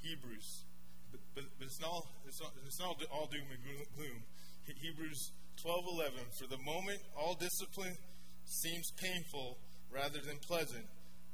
Hebrews, 0.00 0.64
but, 1.12 1.20
but, 1.34 1.44
but 1.58 1.66
it's 1.68 1.80
not 1.80 2.06
it's 2.26 2.40
not 2.40 2.52
it's 2.66 2.80
not 2.80 2.96
all 3.12 3.26
doom 3.26 3.46
and 3.52 3.60
gloom. 3.96 4.24
Hebrews 4.64 5.32
12:11 5.64 6.10
For 6.38 6.46
the 6.46 6.58
moment 6.58 7.00
all 7.16 7.34
discipline 7.34 7.96
seems 8.44 8.90
painful 8.96 9.58
rather 9.90 10.20
than 10.20 10.38
pleasant, 10.46 10.86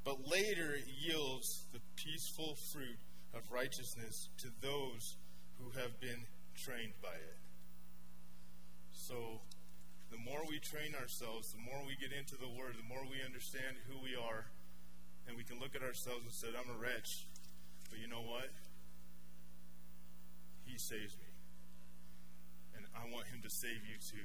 but 0.04 0.16
later 0.26 0.74
it 0.74 0.86
yields 0.88 1.66
the 1.72 1.80
peaceful 1.96 2.56
fruit 2.72 2.98
of 3.34 3.42
righteousness 3.50 4.28
to 4.38 4.48
those 4.60 5.16
who 5.58 5.70
have 5.78 6.00
been 6.00 6.24
trained 6.56 6.94
by 7.02 7.14
it. 7.14 7.38
So, 9.04 9.44
the 10.08 10.16
more 10.16 10.40
we 10.48 10.56
train 10.56 10.96
ourselves, 10.96 11.52
the 11.52 11.60
more 11.60 11.76
we 11.84 11.92
get 11.92 12.08
into 12.08 12.40
the 12.40 12.48
Word, 12.48 12.80
the 12.80 12.88
more 12.88 13.04
we 13.04 13.20
understand 13.20 13.76
who 13.84 14.00
we 14.00 14.16
are, 14.16 14.48
and 15.28 15.36
we 15.36 15.44
can 15.44 15.60
look 15.60 15.76
at 15.76 15.84
ourselves 15.84 16.24
and 16.24 16.32
say, 16.32 16.48
I'm 16.56 16.72
a 16.72 16.78
wretch. 16.80 17.28
But 17.92 18.00
you 18.00 18.08
know 18.08 18.24
what? 18.24 18.48
He 20.64 20.80
saves 20.80 21.20
me. 21.20 21.28
And 22.80 22.88
I 22.96 23.04
want 23.12 23.28
Him 23.28 23.44
to 23.44 23.52
save 23.52 23.84
you 23.84 24.00
too. 24.00 24.24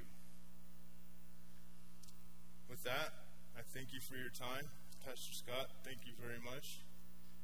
With 2.72 2.80
that, 2.88 3.12
I 3.52 3.60
thank 3.76 3.92
you 3.92 4.00
for 4.00 4.16
your 4.16 4.32
time. 4.32 4.64
Pastor 5.04 5.36
Scott, 5.36 5.76
thank 5.84 6.08
you 6.08 6.16
very 6.16 6.40
much. 6.40 6.80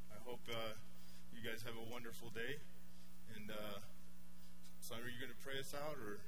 I 0.09 0.17
hope 0.25 0.41
uh, 0.49 0.73
you 1.37 1.45
guys 1.45 1.61
have 1.69 1.77
a 1.77 1.85
wonderful 1.93 2.33
day. 2.33 2.65
And 3.37 3.53
uh, 3.53 3.85
Simon, 4.81 5.05
are 5.05 5.13
you 5.13 5.21
going 5.21 5.37
to 5.37 5.45
pray 5.45 5.61
us 5.61 5.77
out 5.77 6.01
or 6.01 6.25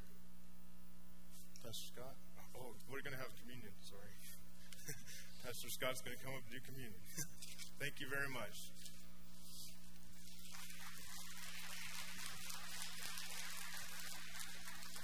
Pastor 1.65 1.87
Scott? 1.95 2.17
Oh, 2.57 2.73
we're 2.91 3.03
going 3.03 3.15
to 3.15 3.23
have 3.23 3.33
communion. 3.43 3.73
Sorry. 3.83 4.15
Pastor 5.45 5.71
Scott's 5.71 6.01
going 6.01 6.17
to 6.17 6.23
come 6.25 6.35
up 6.35 6.43
and 6.47 6.53
do 6.55 6.61
communion. 6.65 6.99
thank 7.83 8.01
you 8.01 8.09
very 8.09 8.29
much. 8.29 8.71